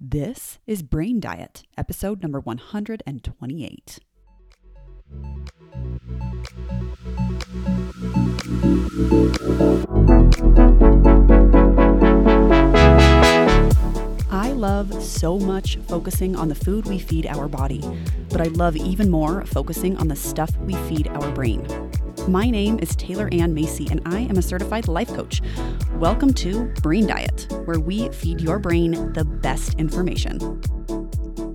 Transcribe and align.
This 0.00 0.60
is 0.64 0.84
Brain 0.84 1.18
Diet, 1.18 1.64
episode 1.76 2.22
number 2.22 2.38
128. 2.38 3.98
I 14.30 14.52
love 14.52 15.02
so 15.02 15.36
much 15.40 15.78
focusing 15.88 16.36
on 16.36 16.48
the 16.48 16.54
food 16.54 16.86
we 16.86 17.00
feed 17.00 17.26
our 17.26 17.48
body, 17.48 17.82
but 18.28 18.40
I 18.40 18.44
love 18.44 18.76
even 18.76 19.10
more 19.10 19.44
focusing 19.46 19.96
on 19.96 20.06
the 20.06 20.14
stuff 20.14 20.56
we 20.58 20.74
feed 20.74 21.08
our 21.08 21.28
brain. 21.32 21.66
My 22.28 22.50
name 22.50 22.78
is 22.80 22.94
Taylor 22.96 23.30
Ann 23.32 23.54
Macy, 23.54 23.88
and 23.90 24.02
I 24.04 24.18
am 24.20 24.36
a 24.36 24.42
certified 24.42 24.86
life 24.86 25.08
coach. 25.08 25.40
Welcome 25.94 26.34
to 26.34 26.66
Brain 26.82 27.06
Diet, 27.06 27.46
where 27.64 27.80
we 27.80 28.10
feed 28.10 28.42
your 28.42 28.58
brain 28.58 29.14
the 29.14 29.24
best 29.24 29.76
information. 29.76 30.38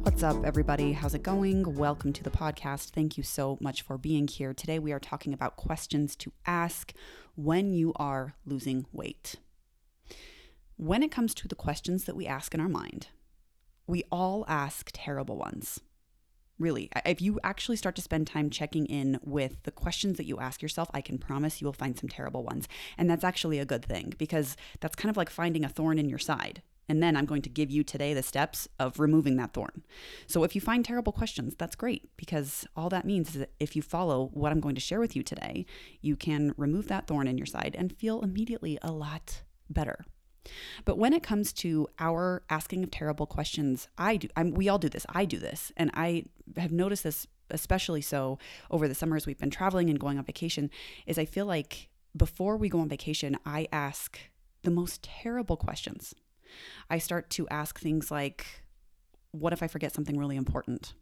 What's 0.01 0.23
up, 0.23 0.43
everybody? 0.43 0.93
How's 0.93 1.13
it 1.13 1.21
going? 1.21 1.75
Welcome 1.75 2.11
to 2.13 2.23
the 2.23 2.31
podcast. 2.31 2.89
Thank 2.89 3.17
you 3.17 3.23
so 3.23 3.59
much 3.61 3.83
for 3.83 3.99
being 3.99 4.27
here. 4.27 4.51
Today, 4.51 4.79
we 4.79 4.91
are 4.91 4.99
talking 4.99 5.31
about 5.31 5.57
questions 5.57 6.15
to 6.15 6.33
ask 6.47 6.91
when 7.35 7.71
you 7.71 7.93
are 7.97 8.33
losing 8.43 8.87
weight. 8.91 9.35
When 10.77 11.03
it 11.03 11.11
comes 11.11 11.35
to 11.35 11.47
the 11.47 11.53
questions 11.53 12.05
that 12.05 12.15
we 12.15 12.25
ask 12.25 12.51
in 12.55 12.59
our 12.59 12.67
mind, 12.67 13.09
we 13.85 14.05
all 14.11 14.43
ask 14.47 14.89
terrible 14.91 15.37
ones. 15.37 15.81
Really, 16.59 16.89
if 17.05 17.21
you 17.21 17.39
actually 17.43 17.77
start 17.77 17.95
to 17.95 18.01
spend 18.01 18.27
time 18.27 18.49
checking 18.49 18.85
in 18.85 19.19
with 19.23 19.63
the 19.63 19.71
questions 19.71 20.17
that 20.17 20.25
you 20.25 20.39
ask 20.39 20.61
yourself, 20.61 20.89
I 20.93 21.01
can 21.01 21.17
promise 21.17 21.61
you 21.61 21.65
will 21.65 21.73
find 21.73 21.97
some 21.97 22.09
terrible 22.09 22.43
ones. 22.43 22.67
And 22.97 23.09
that's 23.09 23.23
actually 23.23 23.59
a 23.59 23.65
good 23.65 23.83
thing 23.83 24.13
because 24.17 24.55
that's 24.79 24.95
kind 24.95 25.09
of 25.09 25.17
like 25.17 25.29
finding 25.29 25.65
a 25.65 25.69
thorn 25.69 25.97
in 25.97 26.09
your 26.09 26.19
side. 26.19 26.61
And 26.89 27.01
then 27.01 27.15
I'm 27.15 27.25
going 27.25 27.41
to 27.43 27.49
give 27.49 27.71
you 27.71 27.83
today 27.83 28.13
the 28.13 28.21
steps 28.21 28.67
of 28.77 28.99
removing 28.99 29.37
that 29.37 29.53
thorn. 29.53 29.83
So 30.27 30.43
if 30.43 30.53
you 30.53 30.61
find 30.61 30.83
terrible 30.83 31.13
questions, 31.13 31.55
that's 31.57 31.75
great 31.75 32.09
because 32.17 32.67
all 32.75 32.89
that 32.89 33.05
means 33.05 33.29
is 33.29 33.39
that 33.39 33.53
if 33.59 33.75
you 33.75 33.81
follow 33.81 34.29
what 34.33 34.51
I'm 34.51 34.59
going 34.59 34.75
to 34.75 34.81
share 34.81 34.99
with 34.99 35.15
you 35.15 35.23
today, 35.23 35.65
you 36.01 36.15
can 36.15 36.53
remove 36.57 36.87
that 36.89 37.07
thorn 37.07 37.27
in 37.27 37.37
your 37.37 37.47
side 37.47 37.75
and 37.77 37.97
feel 37.97 38.21
immediately 38.21 38.77
a 38.81 38.91
lot 38.91 39.43
better. 39.69 40.05
But 40.85 40.97
when 40.97 41.13
it 41.13 41.23
comes 41.23 41.53
to 41.53 41.87
our 41.99 42.43
asking 42.49 42.83
of 42.83 42.91
terrible 42.91 43.25
questions, 43.25 43.87
I 43.97 44.17
do. 44.17 44.27
I'm, 44.35 44.51
we 44.51 44.69
all 44.69 44.77
do 44.79 44.89
this. 44.89 45.05
I 45.09 45.25
do 45.25 45.37
this, 45.37 45.71
and 45.77 45.91
I 45.93 46.25
have 46.57 46.71
noticed 46.71 47.03
this 47.03 47.27
especially 47.49 48.01
so 48.01 48.39
over 48.71 48.87
the 48.87 48.95
summers 48.95 49.25
we've 49.25 49.39
been 49.39 49.49
traveling 49.49 49.89
and 49.89 49.99
going 49.99 50.17
on 50.17 50.25
vacation. 50.25 50.69
Is 51.05 51.17
I 51.17 51.25
feel 51.25 51.45
like 51.45 51.89
before 52.15 52.57
we 52.57 52.69
go 52.69 52.79
on 52.79 52.89
vacation, 52.89 53.37
I 53.45 53.67
ask 53.71 54.19
the 54.63 54.71
most 54.71 55.03
terrible 55.03 55.57
questions. 55.57 56.13
I 56.89 56.97
start 56.97 57.29
to 57.31 57.47
ask 57.49 57.79
things 57.79 58.11
like, 58.11 58.45
"What 59.31 59.53
if 59.53 59.63
I 59.63 59.67
forget 59.67 59.93
something 59.93 60.17
really 60.17 60.35
important? 60.35 60.93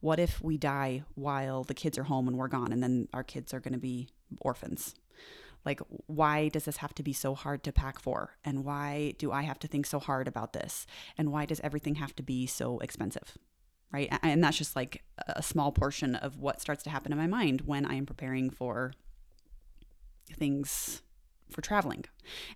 What 0.00 0.18
if 0.18 0.42
we 0.42 0.56
die 0.56 1.04
while 1.14 1.62
the 1.62 1.74
kids 1.74 1.98
are 1.98 2.04
home 2.04 2.26
and 2.28 2.36
we're 2.36 2.48
gone, 2.48 2.72
and 2.72 2.82
then 2.82 3.08
our 3.12 3.24
kids 3.24 3.52
are 3.52 3.60
going 3.60 3.74
to 3.74 3.78
be 3.78 4.08
orphans?" 4.40 4.94
Like, 5.64 5.80
why 6.06 6.48
does 6.48 6.64
this 6.64 6.78
have 6.78 6.94
to 6.94 7.02
be 7.02 7.12
so 7.12 7.34
hard 7.34 7.62
to 7.64 7.72
pack 7.72 8.00
for? 8.00 8.36
And 8.44 8.64
why 8.64 9.14
do 9.18 9.32
I 9.32 9.42
have 9.42 9.58
to 9.60 9.68
think 9.68 9.86
so 9.86 9.98
hard 9.98 10.28
about 10.28 10.52
this? 10.52 10.86
And 11.16 11.32
why 11.32 11.46
does 11.46 11.60
everything 11.60 11.96
have 11.96 12.14
to 12.16 12.22
be 12.22 12.46
so 12.46 12.78
expensive? 12.78 13.36
Right. 13.92 14.08
And 14.22 14.44
that's 14.44 14.58
just 14.58 14.76
like 14.76 15.02
a 15.26 15.42
small 15.42 15.72
portion 15.72 16.14
of 16.14 16.38
what 16.38 16.60
starts 16.60 16.82
to 16.84 16.90
happen 16.90 17.10
in 17.10 17.18
my 17.18 17.26
mind 17.26 17.62
when 17.62 17.86
I 17.86 17.94
am 17.94 18.04
preparing 18.04 18.50
for 18.50 18.92
things 20.34 21.02
for 21.50 21.62
traveling. 21.62 22.04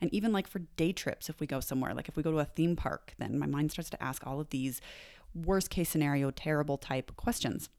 And 0.00 0.12
even 0.12 0.32
like 0.32 0.46
for 0.46 0.60
day 0.76 0.92
trips, 0.92 1.30
if 1.30 1.40
we 1.40 1.46
go 1.46 1.60
somewhere, 1.60 1.94
like 1.94 2.08
if 2.08 2.16
we 2.16 2.22
go 2.22 2.32
to 2.32 2.38
a 2.38 2.44
theme 2.44 2.76
park, 2.76 3.14
then 3.18 3.38
my 3.38 3.46
mind 3.46 3.72
starts 3.72 3.90
to 3.90 4.02
ask 4.02 4.26
all 4.26 4.40
of 4.40 4.50
these 4.50 4.80
worst 5.34 5.70
case 5.70 5.88
scenario, 5.88 6.30
terrible 6.30 6.76
type 6.76 7.16
questions. 7.16 7.70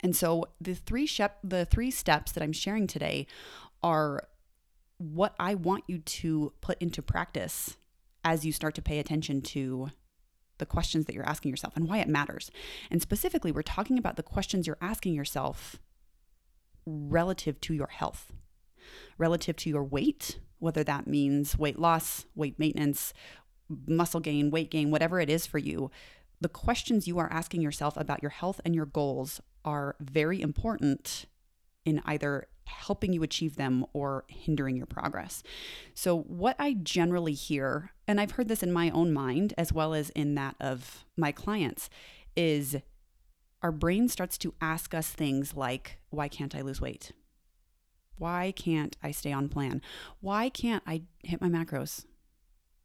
And 0.00 0.16
so 0.16 0.46
the 0.60 0.74
three 0.74 1.06
shep- 1.06 1.40
the 1.42 1.64
three 1.64 1.90
steps 1.90 2.32
that 2.32 2.42
I'm 2.42 2.52
sharing 2.52 2.86
today 2.86 3.26
are 3.82 4.28
what 5.02 5.34
I 5.38 5.54
want 5.54 5.84
you 5.88 5.98
to 5.98 6.52
put 6.60 6.80
into 6.80 7.02
practice 7.02 7.76
as 8.24 8.44
you 8.44 8.52
start 8.52 8.74
to 8.76 8.82
pay 8.82 8.98
attention 8.98 9.42
to 9.42 9.90
the 10.58 10.66
questions 10.66 11.06
that 11.06 11.14
you're 11.14 11.28
asking 11.28 11.50
yourself 11.50 11.76
and 11.76 11.88
why 11.88 11.98
it 11.98 12.08
matters. 12.08 12.50
And 12.90 13.02
specifically, 13.02 13.50
we're 13.50 13.62
talking 13.62 13.98
about 13.98 14.16
the 14.16 14.22
questions 14.22 14.66
you're 14.66 14.78
asking 14.80 15.14
yourself 15.14 15.80
relative 16.86 17.60
to 17.62 17.74
your 17.74 17.88
health, 17.88 18.32
relative 19.18 19.56
to 19.56 19.70
your 19.70 19.82
weight, 19.82 20.38
whether 20.58 20.84
that 20.84 21.08
means 21.08 21.58
weight 21.58 21.78
loss, 21.78 22.26
weight 22.36 22.58
maintenance, 22.58 23.12
muscle 23.86 24.20
gain, 24.20 24.50
weight 24.50 24.70
gain, 24.70 24.90
whatever 24.90 25.18
it 25.18 25.28
is 25.28 25.46
for 25.46 25.58
you. 25.58 25.90
The 26.40 26.48
questions 26.48 27.08
you 27.08 27.18
are 27.18 27.32
asking 27.32 27.62
yourself 27.62 27.96
about 27.96 28.22
your 28.22 28.30
health 28.30 28.60
and 28.64 28.74
your 28.74 28.86
goals 28.86 29.40
are 29.64 29.96
very 30.00 30.40
important 30.40 31.26
in 31.84 32.00
either 32.04 32.46
helping 32.66 33.12
you 33.12 33.22
achieve 33.22 33.56
them 33.56 33.84
or 33.92 34.24
hindering 34.28 34.76
your 34.76 34.86
progress. 34.86 35.42
So, 35.94 36.20
what 36.22 36.56
I 36.58 36.74
generally 36.74 37.34
hear, 37.34 37.92
and 38.06 38.20
I've 38.20 38.32
heard 38.32 38.48
this 38.48 38.62
in 38.62 38.72
my 38.72 38.90
own 38.90 39.12
mind 39.12 39.54
as 39.56 39.72
well 39.72 39.94
as 39.94 40.10
in 40.10 40.34
that 40.36 40.56
of 40.60 41.04
my 41.16 41.32
clients, 41.32 41.88
is 42.36 42.76
our 43.62 43.72
brain 43.72 44.08
starts 44.08 44.36
to 44.38 44.54
ask 44.60 44.94
us 44.94 45.08
things 45.08 45.54
like, 45.54 45.98
Why 46.10 46.28
can't 46.28 46.54
I 46.54 46.62
lose 46.62 46.80
weight? 46.80 47.12
Why 48.18 48.52
can't 48.54 48.96
I 49.02 49.10
stay 49.10 49.32
on 49.32 49.48
plan? 49.48 49.82
Why 50.20 50.48
can't 50.48 50.82
I 50.86 51.02
hit 51.24 51.40
my 51.40 51.48
macros? 51.48 52.04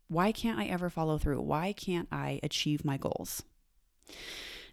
Why 0.08 0.32
can't 0.32 0.60
I 0.60 0.66
ever 0.66 0.90
follow 0.90 1.18
through? 1.18 1.42
Why 1.42 1.74
can't 1.74 2.08
I 2.12 2.40
achieve 2.44 2.86
my 2.86 2.98
goals? 2.98 3.44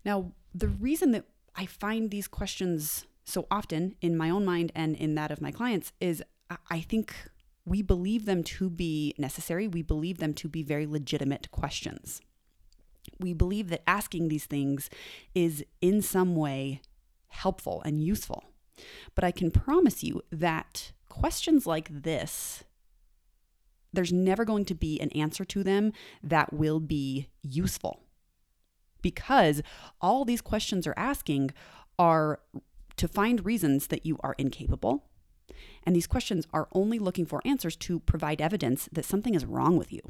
Now, 0.04 0.32
the 0.54 0.68
reason 0.68 1.10
that 1.12 1.24
I 1.56 1.66
find 1.66 2.10
these 2.10 2.28
questions 2.28 3.06
so 3.24 3.46
often 3.50 3.94
in 4.00 4.16
my 4.16 4.30
own 4.30 4.44
mind 4.44 4.70
and 4.74 4.96
in 4.96 5.14
that 5.14 5.30
of 5.30 5.40
my 5.40 5.50
clients 5.50 5.92
is 6.00 6.22
I 6.70 6.80
think 6.80 7.14
we 7.64 7.82
believe 7.82 8.26
them 8.26 8.44
to 8.44 8.68
be 8.68 9.14
necessary. 9.16 9.66
We 9.66 9.82
believe 9.82 10.18
them 10.18 10.34
to 10.34 10.48
be 10.48 10.62
very 10.62 10.86
legitimate 10.86 11.50
questions. 11.50 12.20
We 13.18 13.32
believe 13.32 13.70
that 13.70 13.82
asking 13.86 14.28
these 14.28 14.46
things 14.46 14.90
is 15.34 15.64
in 15.80 16.02
some 16.02 16.36
way 16.36 16.82
helpful 17.28 17.82
and 17.84 18.02
useful. 18.02 18.44
But 19.14 19.24
I 19.24 19.30
can 19.30 19.50
promise 19.50 20.02
you 20.02 20.22
that 20.30 20.92
questions 21.08 21.66
like 21.66 21.88
this, 22.02 22.64
there's 23.92 24.12
never 24.12 24.44
going 24.44 24.64
to 24.66 24.74
be 24.74 25.00
an 25.00 25.10
answer 25.10 25.44
to 25.44 25.62
them 25.62 25.92
that 26.22 26.52
will 26.52 26.80
be 26.80 27.28
useful. 27.42 28.00
Because 29.00 29.62
all 30.00 30.24
these 30.24 30.40
questions 30.40 30.86
are 30.86 30.94
asking 30.96 31.52
are 31.98 32.40
to 32.96 33.08
find 33.08 33.44
reasons 33.44 33.88
that 33.88 34.06
you 34.06 34.18
are 34.22 34.34
incapable. 34.38 35.04
And 35.84 35.94
these 35.94 36.06
questions 36.06 36.46
are 36.52 36.68
only 36.72 36.98
looking 36.98 37.26
for 37.26 37.42
answers 37.44 37.76
to 37.76 38.00
provide 38.00 38.40
evidence 38.40 38.88
that 38.92 39.04
something 39.04 39.34
is 39.34 39.44
wrong 39.44 39.76
with 39.76 39.92
you. 39.92 40.00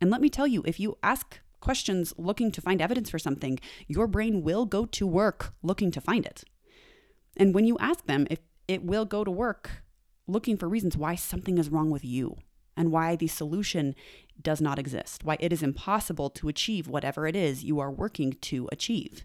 And 0.00 0.10
let 0.10 0.20
me 0.20 0.28
tell 0.28 0.46
you, 0.46 0.62
if 0.66 0.78
you 0.80 0.98
ask 1.02 1.40
questions 1.60 2.12
looking 2.18 2.50
to 2.52 2.60
find 2.60 2.82
evidence 2.82 3.10
for 3.10 3.18
something, 3.18 3.58
your 3.86 4.06
brain 4.06 4.42
will 4.42 4.66
go 4.66 4.84
to 4.86 5.06
work 5.06 5.54
looking 5.62 5.90
to 5.92 6.00
find 6.00 6.26
it. 6.26 6.44
And 7.36 7.54
when 7.54 7.66
you 7.66 7.76
ask 7.78 8.06
them, 8.06 8.26
if 8.30 8.40
it 8.68 8.84
will 8.84 9.04
go 9.04 9.24
to 9.24 9.30
work 9.30 9.82
looking 10.26 10.56
for 10.56 10.68
reasons 10.68 10.96
why 10.96 11.14
something 11.14 11.58
is 11.58 11.70
wrong 11.70 11.90
with 11.90 12.04
you 12.04 12.36
and 12.76 12.90
why 12.90 13.16
the 13.16 13.28
solution 13.28 13.94
does 14.42 14.60
not 14.60 14.78
exist, 14.78 15.24
why 15.24 15.36
it 15.40 15.52
is 15.52 15.62
impossible 15.62 16.30
to 16.30 16.48
achieve 16.48 16.88
whatever 16.88 17.26
it 17.26 17.36
is 17.36 17.64
you 17.64 17.78
are 17.80 17.90
working 17.90 18.32
to 18.32 18.68
achieve. 18.72 19.24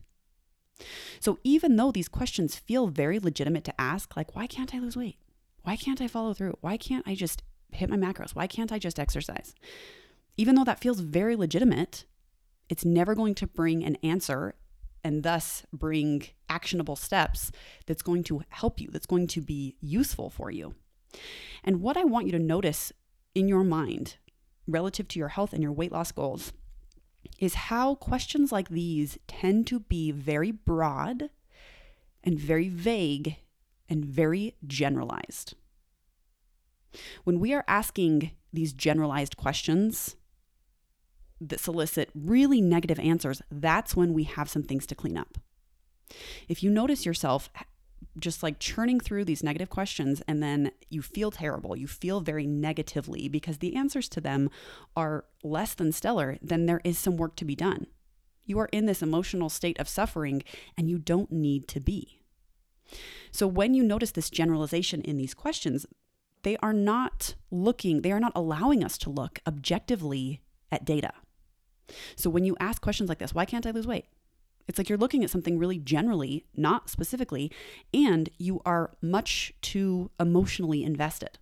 So 1.19 1.39
even 1.43 1.75
though 1.75 1.91
these 1.91 2.07
questions 2.07 2.55
feel 2.55 2.87
very 2.87 3.19
legitimate 3.19 3.63
to 3.65 3.81
ask, 3.81 4.15
like, 4.15 4.35
why 4.35 4.47
can't 4.47 4.73
I 4.73 4.79
lose 4.79 4.97
weight? 4.97 5.17
Why 5.63 5.75
can't 5.75 6.01
I 6.01 6.07
follow 6.07 6.33
through? 6.33 6.57
Why 6.61 6.77
can't 6.77 7.07
I 7.07 7.15
just 7.15 7.43
hit 7.71 7.89
my 7.89 7.97
macros? 7.97 8.31
Why 8.31 8.47
can't 8.47 8.71
I 8.71 8.79
just 8.79 8.99
exercise? 8.99 9.53
Even 10.37 10.55
though 10.55 10.63
that 10.63 10.79
feels 10.79 10.99
very 10.99 11.35
legitimate, 11.35 12.05
it's 12.69 12.85
never 12.85 13.15
going 13.15 13.35
to 13.35 13.47
bring 13.47 13.83
an 13.83 13.97
answer 13.97 14.55
and 15.03 15.23
thus 15.23 15.63
bring 15.73 16.23
actionable 16.49 16.95
steps 16.95 17.51
that's 17.85 18.01
going 18.01 18.23
to 18.23 18.43
help 18.49 18.79
you, 18.79 18.89
that's 18.91 19.05
going 19.05 19.27
to 19.27 19.41
be 19.41 19.75
useful 19.81 20.29
for 20.29 20.51
you. 20.51 20.75
And 21.63 21.81
what 21.81 21.97
I 21.97 22.03
want 22.03 22.27
you 22.27 22.31
to 22.33 22.39
notice 22.39 22.91
in 23.35 23.47
your 23.47 23.63
mind 23.63 24.17
relative 24.67 25.07
to 25.09 25.19
your 25.19 25.29
health 25.29 25.53
and 25.53 25.61
your 25.61 25.71
weight 25.71 25.91
loss 25.91 26.11
goals 26.11 26.53
is 27.41 27.55
how 27.55 27.95
questions 27.95 28.51
like 28.51 28.69
these 28.69 29.17
tend 29.27 29.65
to 29.67 29.79
be 29.79 30.11
very 30.11 30.51
broad 30.51 31.31
and 32.23 32.39
very 32.39 32.69
vague 32.69 33.37
and 33.89 34.05
very 34.05 34.55
generalized. 34.65 35.55
When 37.23 37.39
we 37.39 37.53
are 37.53 37.65
asking 37.67 38.31
these 38.53 38.73
generalized 38.73 39.37
questions 39.37 40.15
that 41.41 41.59
solicit 41.59 42.11
really 42.13 42.61
negative 42.61 42.99
answers, 42.99 43.41
that's 43.49 43.95
when 43.95 44.13
we 44.13 44.23
have 44.25 44.49
some 44.49 44.63
things 44.63 44.85
to 44.85 44.95
clean 44.95 45.17
up. 45.17 45.39
If 46.47 46.61
you 46.61 46.69
notice 46.69 47.07
yourself 47.07 47.49
just 48.19 48.43
like 48.43 48.59
churning 48.59 48.99
through 48.99 49.25
these 49.25 49.43
negative 49.43 49.69
questions 49.69 50.21
and 50.27 50.41
then 50.41 50.71
you 50.89 51.01
feel 51.01 51.31
terrible. 51.31 51.75
You 51.75 51.87
feel 51.87 52.21
very 52.21 52.45
negatively 52.45 53.27
because 53.29 53.59
the 53.59 53.75
answers 53.75 54.09
to 54.09 54.21
them 54.21 54.49
are 54.95 55.25
less 55.43 55.73
than 55.73 55.91
stellar, 55.91 56.37
then 56.41 56.65
there 56.65 56.81
is 56.83 56.97
some 56.97 57.17
work 57.17 57.35
to 57.37 57.45
be 57.45 57.55
done. 57.55 57.87
You 58.45 58.59
are 58.59 58.69
in 58.71 58.85
this 58.85 59.01
emotional 59.01 59.49
state 59.49 59.79
of 59.79 59.87
suffering 59.87 60.43
and 60.77 60.89
you 60.89 60.97
don't 60.97 61.31
need 61.31 61.67
to 61.69 61.79
be. 61.79 62.19
So 63.31 63.47
when 63.47 63.73
you 63.73 63.83
notice 63.83 64.11
this 64.11 64.29
generalization 64.29 65.01
in 65.01 65.17
these 65.17 65.33
questions, 65.33 65.85
they 66.43 66.57
are 66.57 66.73
not 66.73 67.35
looking, 67.49 68.01
they 68.01 68.11
are 68.11 68.19
not 68.19 68.33
allowing 68.35 68.83
us 68.83 68.97
to 68.99 69.09
look 69.09 69.39
objectively 69.47 70.41
at 70.71 70.85
data. 70.85 71.13
So 72.15 72.29
when 72.29 72.45
you 72.45 72.57
ask 72.59 72.81
questions 72.81 73.09
like 73.09 73.19
this, 73.19 73.33
why 73.33 73.45
can't 73.45 73.65
I 73.65 73.71
lose 73.71 73.87
weight? 73.87 74.05
It's 74.71 74.77
like 74.77 74.87
you're 74.87 74.97
looking 74.97 75.21
at 75.21 75.29
something 75.29 75.59
really 75.59 75.79
generally, 75.79 76.45
not 76.55 76.89
specifically, 76.89 77.51
and 77.93 78.29
you 78.37 78.61
are 78.65 78.91
much 79.01 79.51
too 79.61 80.11
emotionally 80.17 80.81
invested. 80.81 81.39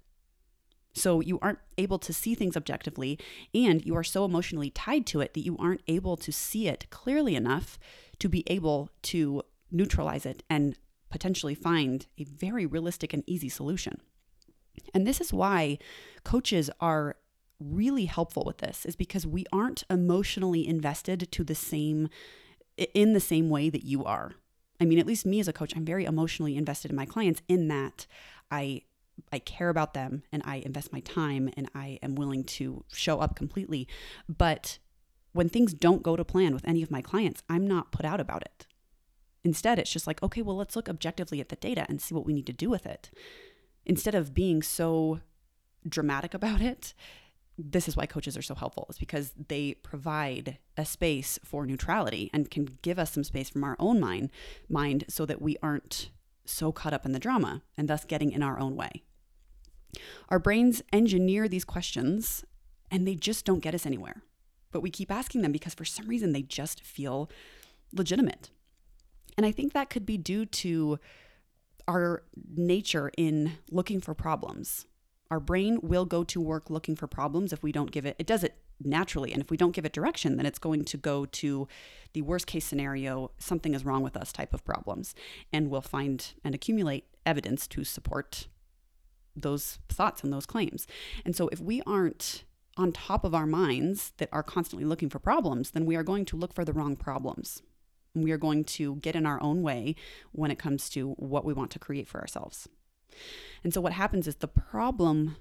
So 0.93 1.19
you 1.19 1.37
aren't 1.39 1.59
able 1.77 1.99
to 1.99 2.11
see 2.11 2.33
things 2.33 2.57
objectively, 2.57 3.19
and 3.53 3.85
you 3.85 3.95
are 3.95 4.03
so 4.03 4.25
emotionally 4.25 4.71
tied 4.71 5.05
to 5.05 5.21
it 5.21 5.35
that 5.35 5.45
you 5.45 5.55
aren't 5.59 5.83
able 5.87 6.17
to 6.17 6.31
see 6.31 6.67
it 6.67 6.87
clearly 6.89 7.35
enough 7.35 7.77
to 8.17 8.29
be 8.29 8.43
able 8.47 8.89
to 9.03 9.43
neutralize 9.69 10.25
it 10.25 10.41
and 10.49 10.75
potentially 11.11 11.53
find 11.53 12.07
a 12.17 12.23
very 12.23 12.65
realistic 12.65 13.13
and 13.13 13.23
easy 13.27 13.47
solution. 13.47 14.01
And 14.91 15.05
this 15.05 15.21
is 15.21 15.31
why 15.31 15.77
coaches 16.23 16.71
are 16.81 17.17
really 17.59 18.05
helpful 18.05 18.43
with 18.43 18.57
this 18.57 18.87
is 18.87 18.95
because 18.95 19.27
we 19.27 19.45
aren't 19.53 19.83
emotionally 19.87 20.67
invested 20.67 21.31
to 21.31 21.43
the 21.43 21.53
same 21.53 22.09
in 22.93 23.13
the 23.13 23.19
same 23.19 23.49
way 23.49 23.69
that 23.69 23.83
you 23.83 24.03
are. 24.03 24.33
I 24.79 24.85
mean, 24.85 24.99
at 24.99 25.07
least 25.07 25.25
me 25.25 25.39
as 25.39 25.47
a 25.47 25.53
coach, 25.53 25.75
I'm 25.75 25.85
very 25.85 26.05
emotionally 26.05 26.55
invested 26.55 26.89
in 26.89 26.97
my 26.97 27.05
clients 27.05 27.41
in 27.47 27.67
that 27.67 28.05
I 28.49 28.83
I 29.33 29.39
care 29.39 29.67
about 29.67 29.93
them 29.93 30.23
and 30.31 30.41
I 30.45 30.57
invest 30.65 30.93
my 30.93 31.01
time 31.01 31.49
and 31.57 31.69
I 31.75 31.99
am 32.01 32.15
willing 32.15 32.45
to 32.45 32.85
show 32.93 33.19
up 33.19 33.35
completely. 33.35 33.85
But 34.29 34.79
when 35.33 35.49
things 35.49 35.73
don't 35.73 36.03
go 36.03 36.15
to 36.15 36.23
plan 36.23 36.53
with 36.53 36.65
any 36.65 36.81
of 36.81 36.89
my 36.89 37.01
clients, 37.01 37.43
I'm 37.49 37.67
not 37.67 37.91
put 37.91 38.05
out 38.05 38.21
about 38.21 38.43
it. 38.43 38.65
Instead, 39.43 39.77
it's 39.77 39.91
just 39.91 40.07
like, 40.07 40.23
okay, 40.23 40.41
well, 40.41 40.55
let's 40.55 40.75
look 40.75 40.89
objectively 40.89 41.39
at 41.39 41.49
the 41.49 41.55
data 41.57 41.85
and 41.89 42.01
see 42.01 42.15
what 42.15 42.25
we 42.25 42.33
need 42.33 42.47
to 42.47 42.53
do 42.53 42.69
with 42.69 42.85
it. 42.85 43.11
Instead 43.85 44.15
of 44.15 44.33
being 44.33 44.61
so 44.63 45.19
dramatic 45.87 46.33
about 46.39 46.61
it 46.61 46.93
this 47.61 47.87
is 47.87 47.97
why 47.97 48.05
coaches 48.05 48.37
are 48.37 48.41
so 48.41 48.55
helpful 48.55 48.87
is 48.89 48.97
because 48.97 49.33
they 49.49 49.73
provide 49.83 50.57
a 50.77 50.85
space 50.85 51.37
for 51.43 51.65
neutrality 51.65 52.29
and 52.33 52.49
can 52.49 52.79
give 52.81 52.97
us 52.97 53.11
some 53.11 53.23
space 53.23 53.49
from 53.49 53.63
our 53.63 53.75
own 53.79 53.99
mind 53.99 54.31
mind 54.69 55.03
so 55.09 55.25
that 55.25 55.41
we 55.41 55.57
aren't 55.61 56.09
so 56.45 56.71
caught 56.71 56.93
up 56.93 57.05
in 57.05 57.11
the 57.11 57.19
drama 57.19 57.61
and 57.77 57.89
thus 57.89 58.05
getting 58.05 58.31
in 58.31 58.41
our 58.41 58.59
own 58.59 58.75
way. 58.75 59.03
Our 60.29 60.39
brains 60.39 60.81
engineer 60.93 61.47
these 61.47 61.65
questions 61.65 62.45
and 62.89 63.05
they 63.05 63.15
just 63.15 63.45
don't 63.45 63.59
get 63.59 63.75
us 63.75 63.85
anywhere 63.85 64.23
but 64.71 64.81
we 64.81 64.89
keep 64.89 65.11
asking 65.11 65.41
them 65.41 65.51
because 65.51 65.73
for 65.73 65.85
some 65.85 66.07
reason 66.07 66.31
they 66.31 66.41
just 66.41 66.81
feel 66.81 67.29
legitimate. 67.91 68.49
And 69.37 69.45
i 69.45 69.51
think 69.51 69.73
that 69.73 69.89
could 69.89 70.05
be 70.05 70.17
due 70.17 70.45
to 70.45 70.99
our 71.87 72.23
nature 72.55 73.11
in 73.17 73.53
looking 73.71 73.99
for 73.99 74.13
problems 74.13 74.85
our 75.31 75.39
brain 75.39 75.79
will 75.81 76.05
go 76.05 76.23
to 76.23 76.41
work 76.41 76.69
looking 76.69 76.95
for 76.95 77.07
problems 77.07 77.53
if 77.53 77.61
we 77.61 77.71
don't 77.71 77.91
give 77.91 78.05
it, 78.05 78.15
it 78.17 78.27
does 78.27 78.43
it 78.43 78.55
naturally. 78.83 79.31
And 79.31 79.41
if 79.41 79.51
we 79.51 79.57
don't 79.57 79.75
give 79.75 79.85
it 79.85 79.93
direction, 79.93 80.37
then 80.37 80.45
it's 80.45 80.59
going 80.59 80.85
to 80.85 80.97
go 80.97 81.25
to 81.25 81.67
the 82.13 82.21
worst 82.21 82.47
case 82.47 82.65
scenario, 82.65 83.31
something 83.37 83.73
is 83.73 83.85
wrong 83.85 84.01
with 84.01 84.17
us 84.17 84.31
type 84.31 84.53
of 84.53 84.65
problems. 84.65 85.13
And 85.53 85.69
we'll 85.69 85.81
find 85.81 86.33
and 86.43 86.55
accumulate 86.55 87.05
evidence 87.25 87.67
to 87.67 87.83
support 87.83 88.47
those 89.35 89.79
thoughts 89.87 90.23
and 90.23 90.33
those 90.33 90.45
claims. 90.45 90.87
And 91.25 91.35
so 91.35 91.47
if 91.49 91.59
we 91.59 91.81
aren't 91.85 92.43
on 92.77 92.91
top 92.91 93.23
of 93.23 93.35
our 93.35 93.45
minds 93.45 94.13
that 94.17 94.29
are 94.31 94.43
constantly 94.43 94.85
looking 94.85 95.09
for 95.09 95.19
problems, 95.19 95.71
then 95.71 95.85
we 95.85 95.95
are 95.95 96.03
going 96.03 96.25
to 96.25 96.37
look 96.37 96.53
for 96.53 96.65
the 96.65 96.73
wrong 96.73 96.95
problems. 96.95 97.61
We 98.15 98.31
are 98.31 98.37
going 98.37 98.63
to 98.65 98.95
get 98.95 99.15
in 99.15 99.25
our 99.25 99.41
own 99.43 99.61
way 99.61 99.95
when 100.31 100.49
it 100.49 100.57
comes 100.57 100.89
to 100.91 101.11
what 101.11 101.45
we 101.45 101.53
want 101.53 101.71
to 101.71 101.79
create 101.79 102.07
for 102.07 102.19
ourselves. 102.19 102.67
And 103.63 103.73
so 103.73 103.81
what 103.81 103.93
happens 103.93 104.27
is 104.27 104.35
the 104.35 104.47
problem 104.47 105.35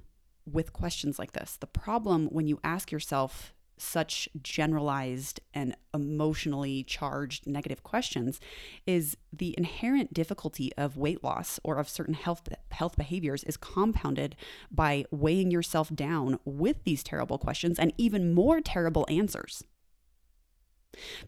with 0.46 0.72
questions 0.72 1.18
like 1.18 1.32
this, 1.32 1.56
the 1.60 1.66
problem 1.66 2.26
when 2.26 2.46
you 2.46 2.58
ask 2.64 2.90
yourself 2.90 3.52
such 3.80 4.28
generalized 4.42 5.40
and 5.54 5.76
emotionally 5.94 6.82
charged 6.82 7.46
negative 7.46 7.82
questions 7.82 8.40
is 8.86 9.16
the 9.32 9.54
inherent 9.56 10.12
difficulty 10.12 10.72
of 10.76 10.96
weight 10.96 11.22
loss 11.22 11.60
or 11.64 11.78
of 11.78 11.88
certain 11.88 12.14
health 12.14 12.48
health 12.72 12.96
behaviors 12.96 13.44
is 13.44 13.56
compounded 13.56 14.36
by 14.70 15.04
weighing 15.10 15.50
yourself 15.50 15.94
down 15.94 16.38
with 16.44 16.82
these 16.84 17.02
terrible 17.02 17.38
questions 17.38 17.78
and 17.78 17.92
even 17.96 18.34
more 18.34 18.60
terrible 18.60 19.06
answers. 19.08 19.62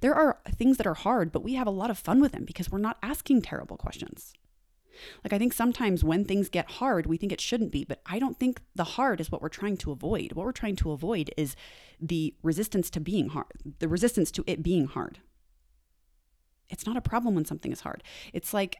There 0.01 0.15
are 0.15 0.41
things 0.49 0.79
that 0.79 0.87
are 0.87 0.95
hard, 0.95 1.31
but 1.31 1.45
we 1.45 1.55
have 1.55 1.67
a 1.67 1.71
lot 1.71 1.91
of 1.91 1.99
fun 1.99 2.21
with 2.21 2.33
them 2.33 2.45
because 2.45 2.71
we're 2.71 2.79
not 2.79 2.99
asking 3.03 3.43
terrible 3.43 3.77
questions. 3.77 4.33
Like, 5.25 5.33
I 5.33 5.39
think 5.39 5.53
sometimes 5.53 6.05
when 6.05 6.25
things 6.25 6.49
get 6.49 6.71
hard, 6.73 7.07
we 7.07 7.17
think 7.17 7.33
it 7.33 7.41
shouldn't 7.41 7.73
be, 7.73 7.85
but 7.85 8.01
I 8.07 8.19
don't 8.19 8.39
think 8.39 8.61
the 8.75 8.85
hard 8.85 9.21
is 9.21 9.31
what 9.31 9.43
we're 9.43 9.49
trying 9.49 9.77
to 9.79 9.93
avoid. 9.93 10.33
What 10.33 10.45
we're 10.45 10.53
trying 10.53 10.77
to 10.77 10.93
avoid 10.93 11.31
is 11.37 11.57
the 12.01 12.35
resistance 12.43 12.91
to 12.91 13.01
being 13.01 13.29
hard, 13.29 13.53
the 13.79 13.89
resistance 13.89 14.31
to 14.33 14.45
it 14.47 14.63
being 14.63 14.87
hard. 14.87 15.19
It's 16.69 16.87
not 16.87 16.97
a 16.97 17.01
problem 17.01 17.35
when 17.35 17.45
something 17.45 17.73
is 17.73 17.81
hard. 17.81 18.03
It's 18.33 18.55
like, 18.55 18.77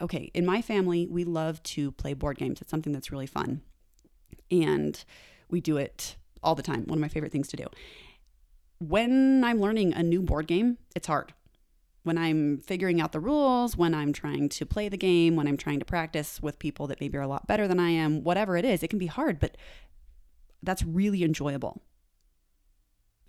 okay, 0.00 0.30
in 0.34 0.44
my 0.44 0.62
family, 0.62 1.06
we 1.06 1.24
love 1.24 1.62
to 1.62 1.92
play 1.92 2.14
board 2.14 2.38
games. 2.38 2.60
It's 2.60 2.70
something 2.70 2.92
that's 2.92 3.12
really 3.12 3.26
fun. 3.26 3.62
And 4.50 5.02
we 5.48 5.60
do 5.60 5.76
it 5.76 6.16
all 6.42 6.54
the 6.54 6.62
time. 6.62 6.84
One 6.86 6.98
of 6.98 7.02
my 7.02 7.08
favorite 7.08 7.32
things 7.32 7.48
to 7.48 7.56
do. 7.56 7.66
When 8.80 9.44
I'm 9.44 9.60
learning 9.60 9.92
a 9.94 10.02
new 10.02 10.22
board 10.22 10.48
game, 10.48 10.78
it's 10.96 11.06
hard 11.06 11.32
when 12.02 12.18
I'm 12.18 12.58
figuring 12.58 13.00
out 13.00 13.12
the 13.12 13.20
rules, 13.20 13.76
when 13.76 13.94
I'm 13.94 14.12
trying 14.12 14.48
to 14.50 14.66
play 14.66 14.88
the 14.88 14.96
game, 14.96 15.36
when 15.36 15.46
I'm 15.46 15.56
trying 15.56 15.78
to 15.78 15.84
practice 15.84 16.42
with 16.42 16.58
people 16.58 16.86
that 16.88 17.00
maybe 17.00 17.16
are 17.18 17.22
a 17.22 17.28
lot 17.28 17.46
better 17.46 17.68
than 17.68 17.78
I 17.78 17.90
am, 17.90 18.24
whatever 18.24 18.56
it 18.56 18.64
is, 18.64 18.82
it 18.82 18.88
can 18.88 18.98
be 18.98 19.06
hard, 19.06 19.38
but 19.38 19.56
that's 20.62 20.82
really 20.82 21.22
enjoyable. 21.22 21.82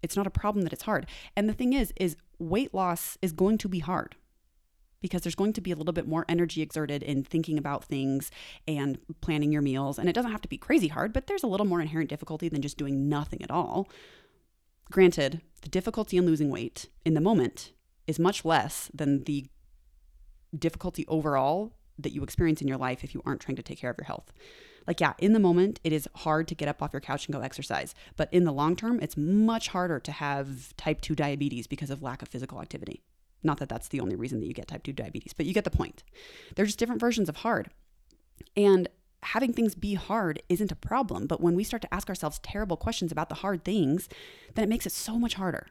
It's 0.01 0.17
not 0.17 0.27
a 0.27 0.31
problem 0.31 0.63
that 0.63 0.73
it's 0.73 0.83
hard. 0.83 1.05
And 1.35 1.47
the 1.47 1.53
thing 1.53 1.73
is 1.73 1.93
is 1.95 2.17
weight 2.39 2.73
loss 2.73 3.17
is 3.21 3.31
going 3.31 3.57
to 3.59 3.69
be 3.69 3.79
hard 3.79 4.15
because 5.01 5.21
there's 5.21 5.35
going 5.35 5.53
to 5.53 5.61
be 5.61 5.71
a 5.71 5.75
little 5.75 5.93
bit 5.93 6.07
more 6.07 6.25
energy 6.27 6.61
exerted 6.61 7.03
in 7.03 7.23
thinking 7.23 7.57
about 7.57 7.83
things 7.83 8.31
and 8.67 8.97
planning 9.21 9.51
your 9.51 9.61
meals. 9.61 9.99
And 9.99 10.09
it 10.09 10.13
doesn't 10.13 10.31
have 10.31 10.41
to 10.41 10.47
be 10.47 10.57
crazy 10.57 10.87
hard, 10.87 11.13
but 11.13 11.27
there's 11.27 11.43
a 11.43 11.47
little 11.47 11.65
more 11.65 11.81
inherent 11.81 12.09
difficulty 12.09 12.49
than 12.49 12.61
just 12.61 12.77
doing 12.77 13.09
nothing 13.09 13.41
at 13.41 13.51
all. 13.51 13.89
Granted, 14.91 15.41
the 15.61 15.69
difficulty 15.69 16.17
in 16.17 16.25
losing 16.25 16.49
weight 16.49 16.87
in 17.05 17.13
the 17.13 17.21
moment 17.21 17.73
is 18.07 18.19
much 18.19 18.45
less 18.45 18.89
than 18.93 19.23
the 19.23 19.47
difficulty 20.57 21.05
overall 21.07 21.73
that 21.97 22.11
you 22.11 22.23
experience 22.23 22.61
in 22.61 22.67
your 22.67 22.77
life 22.77 23.03
if 23.03 23.13
you 23.13 23.21
aren't 23.25 23.41
trying 23.41 23.55
to 23.55 23.63
take 23.63 23.79
care 23.79 23.91
of 23.91 23.97
your 23.97 24.05
health. 24.05 24.31
Like, 24.85 24.99
yeah, 24.99 25.13
in 25.17 25.33
the 25.33 25.39
moment, 25.39 25.79
it 25.83 25.93
is 25.93 26.09
hard 26.17 26.47
to 26.49 26.55
get 26.55 26.67
up 26.67 26.81
off 26.81 26.91
your 26.91 26.99
couch 26.99 27.25
and 27.25 27.33
go 27.33 27.41
exercise. 27.41 27.95
But 28.17 28.29
in 28.33 28.43
the 28.43 28.51
long 28.51 28.75
term, 28.75 28.99
it's 29.01 29.15
much 29.15 29.69
harder 29.69 29.99
to 29.99 30.11
have 30.11 30.75
type 30.75 31.01
2 31.01 31.15
diabetes 31.15 31.67
because 31.67 31.89
of 31.89 32.03
lack 32.03 32.21
of 32.21 32.27
physical 32.27 32.61
activity. 32.61 33.01
Not 33.43 33.59
that 33.59 33.69
that's 33.69 33.87
the 33.87 33.99
only 33.99 34.15
reason 34.15 34.39
that 34.39 34.45
you 34.45 34.53
get 34.53 34.67
type 34.67 34.83
2 34.83 34.93
diabetes, 34.93 35.33
but 35.33 35.45
you 35.45 35.53
get 35.53 35.63
the 35.63 35.69
point. 35.69 36.03
They're 36.55 36.65
just 36.65 36.79
different 36.79 37.01
versions 37.01 37.29
of 37.29 37.37
hard. 37.37 37.69
And 38.57 38.89
having 39.21 39.53
things 39.53 39.75
be 39.75 39.93
hard 39.93 40.41
isn't 40.49 40.71
a 40.71 40.75
problem. 40.75 41.27
But 41.27 41.41
when 41.41 41.55
we 41.55 41.63
start 41.63 41.81
to 41.83 41.93
ask 41.93 42.09
ourselves 42.09 42.39
terrible 42.39 42.77
questions 42.77 43.11
about 43.11 43.29
the 43.29 43.35
hard 43.35 43.63
things, 43.63 44.09
then 44.55 44.63
it 44.63 44.69
makes 44.69 44.85
it 44.85 44.91
so 44.91 45.17
much 45.17 45.35
harder. 45.35 45.67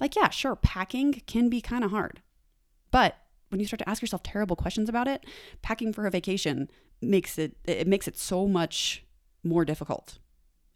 Like, 0.00 0.16
yeah, 0.16 0.30
sure, 0.30 0.56
packing 0.56 1.22
can 1.26 1.48
be 1.48 1.60
kind 1.60 1.84
of 1.84 1.90
hard. 1.90 2.22
But 2.90 3.16
when 3.48 3.60
you 3.60 3.66
start 3.66 3.78
to 3.80 3.88
ask 3.88 4.02
yourself 4.02 4.22
terrible 4.22 4.56
questions 4.56 4.88
about 4.88 5.08
it, 5.08 5.24
packing 5.62 5.92
for 5.92 6.06
a 6.06 6.10
vacation 6.10 6.70
makes 7.00 7.38
it 7.38 7.56
it 7.64 7.86
makes 7.86 8.08
it 8.08 8.16
so 8.16 8.46
much 8.46 9.04
more 9.42 9.64
difficult. 9.64 10.18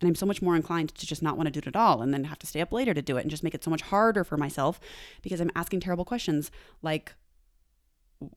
And 0.01 0.09
I'm 0.09 0.15
so 0.17 0.27
much 0.27 0.43
more 0.43 0.57
inclined 0.57 0.95
to 0.97 1.07
just 1.07 1.23
not 1.23 1.37
want 1.37 1.47
to 1.47 1.53
do 1.53 1.59
it 1.59 1.67
at 1.69 1.77
all 1.77 2.03
and 2.03 2.13
then 2.13 2.25
have 2.25 2.39
to 2.41 2.47
stay 2.47 2.61
up 2.61 2.73
later 2.73 2.93
to 2.93 3.03
do 3.03 3.17
it 3.17 3.21
and 3.21 3.31
just 3.31 3.45
make 3.45 3.55
it 3.55 3.63
so 3.63 3.71
much 3.71 3.83
harder 3.83 4.25
for 4.25 4.37
myself 4.37 4.81
because 5.23 5.41
I'm 5.41 5.51
asking 5.55 5.81
terrible 5.81 6.05
questions 6.05 6.51
like 6.83 7.15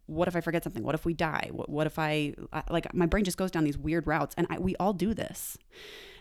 what 0.06 0.28
if 0.28 0.36
I 0.36 0.42
forget 0.42 0.64
something? 0.64 0.84
What 0.84 0.96
if 0.96 1.06
we 1.06 1.14
die? 1.14 1.50
What, 1.52 1.70
what 1.70 1.88
if 1.88 2.00
I, 2.00 2.34
like, 2.70 2.94
my 2.94 3.06
brain 3.06 3.24
just 3.24 3.38
goes 3.38 3.52
down 3.52 3.64
these 3.64 3.78
weird 3.78 4.08
routes 4.08 4.36
and 4.38 4.48
I, 4.50 4.60
we 4.60 4.76
all 4.78 4.94
do 4.94 5.14
this. 5.14 5.58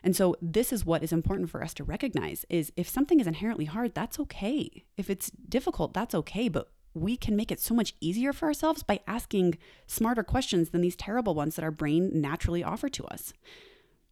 And 0.02 0.14
so 0.14 0.36
this 0.42 0.72
is 0.72 0.84
what 0.84 1.02
is 1.02 1.12
important 1.12 1.50
for 1.50 1.62
us 1.62 1.72
to 1.74 1.84
recognize 1.84 2.44
is 2.50 2.72
if 2.76 2.88
something 2.88 3.20
is 3.20 3.26
inherently 3.26 3.64
hard, 3.64 3.94
that's 3.94 4.20
okay. 4.20 4.84
If 4.96 5.08
it's 5.08 5.30
difficult, 5.30 5.94
that's 5.94 6.14
okay, 6.14 6.48
but 6.48 6.70
we 6.92 7.16
can 7.16 7.34
make 7.34 7.50
it 7.50 7.60
so 7.60 7.74
much 7.74 7.94
easier 8.00 8.32
for 8.32 8.46
ourselves 8.46 8.82
by 8.82 9.00
asking 9.06 9.58
smarter 9.86 10.22
questions 10.22 10.70
than 10.70 10.80
these 10.80 10.96
terrible 10.96 11.34
ones 11.34 11.56
that 11.56 11.64
our 11.64 11.70
brain 11.70 12.10
naturally 12.12 12.62
offer 12.62 12.88
to 12.88 13.04
us. 13.06 13.32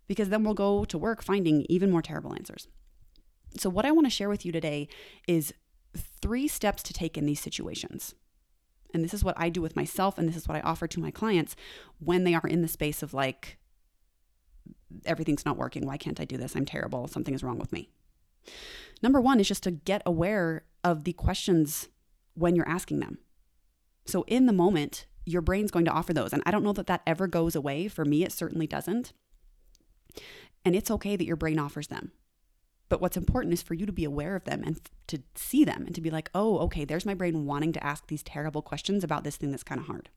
Because 0.08 0.30
then 0.30 0.42
we'll 0.42 0.54
go 0.54 0.84
to 0.84 0.98
work 0.98 1.22
finding 1.22 1.64
even 1.68 1.90
more 1.90 2.02
terrible 2.02 2.34
answers. 2.34 2.66
So 3.56 3.70
what 3.70 3.84
I 3.84 3.92
want 3.92 4.06
to 4.06 4.10
share 4.10 4.28
with 4.28 4.44
you 4.44 4.52
today 4.52 4.88
is 5.28 5.54
three 6.20 6.48
steps 6.48 6.82
to 6.84 6.92
take 6.92 7.18
in 7.18 7.26
these 7.26 7.40
situations. 7.40 8.14
And 8.94 9.02
this 9.04 9.14
is 9.14 9.24
what 9.24 9.38
I 9.38 9.48
do 9.48 9.62
with 9.62 9.76
myself, 9.76 10.18
and 10.18 10.28
this 10.28 10.36
is 10.36 10.46
what 10.46 10.56
I 10.56 10.60
offer 10.60 10.86
to 10.86 11.00
my 11.00 11.10
clients 11.10 11.56
when 11.98 12.24
they 12.24 12.34
are 12.34 12.46
in 12.46 12.62
the 12.62 12.68
space 12.68 13.02
of 13.02 13.14
like, 13.14 13.58
everything's 15.04 15.46
not 15.46 15.56
working. 15.56 15.86
Why 15.86 15.96
can't 15.96 16.20
I 16.20 16.24
do 16.24 16.36
this? 16.36 16.54
I'm 16.54 16.66
terrible. 16.66 17.08
Something 17.08 17.34
is 17.34 17.42
wrong 17.42 17.58
with 17.58 17.72
me. 17.72 17.88
Number 19.02 19.20
one 19.20 19.40
is 19.40 19.48
just 19.48 19.62
to 19.64 19.70
get 19.70 20.02
aware 20.04 20.64
of 20.84 21.04
the 21.04 21.12
questions 21.12 21.88
when 22.34 22.54
you're 22.54 22.68
asking 22.68 23.00
them. 23.00 23.18
So 24.04 24.24
in 24.26 24.46
the 24.46 24.52
moment, 24.52 25.06
your 25.24 25.42
brain's 25.42 25.70
going 25.70 25.84
to 25.84 25.90
offer 25.90 26.12
those. 26.12 26.32
And 26.32 26.42
I 26.44 26.50
don't 26.50 26.64
know 26.64 26.72
that 26.72 26.86
that 26.88 27.02
ever 27.06 27.26
goes 27.26 27.54
away. 27.54 27.88
For 27.88 28.04
me, 28.04 28.24
it 28.24 28.32
certainly 28.32 28.66
doesn't. 28.66 29.12
And 30.64 30.74
it's 30.76 30.90
okay 30.90 31.16
that 31.16 31.24
your 31.24 31.36
brain 31.36 31.58
offers 31.58 31.88
them. 31.88 32.12
But 32.92 33.00
what's 33.00 33.16
important 33.16 33.54
is 33.54 33.62
for 33.62 33.72
you 33.72 33.86
to 33.86 33.92
be 33.92 34.04
aware 34.04 34.36
of 34.36 34.44
them 34.44 34.62
and 34.66 34.78
to 35.06 35.22
see 35.34 35.64
them 35.64 35.84
and 35.86 35.94
to 35.94 36.02
be 36.02 36.10
like, 36.10 36.28
oh, 36.34 36.58
okay, 36.58 36.84
there's 36.84 37.06
my 37.06 37.14
brain 37.14 37.46
wanting 37.46 37.72
to 37.72 37.82
ask 37.82 38.06
these 38.06 38.22
terrible 38.22 38.60
questions 38.60 39.02
about 39.02 39.24
this 39.24 39.36
thing 39.36 39.50
that's 39.50 39.62
kind 39.62 39.80
of 39.80 39.86
hard. 39.86 40.10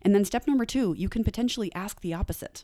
And 0.00 0.14
then 0.14 0.24
step 0.24 0.46
number 0.46 0.64
two, 0.64 0.94
you 0.96 1.08
can 1.08 1.24
potentially 1.24 1.74
ask 1.74 2.00
the 2.00 2.14
opposite. 2.14 2.62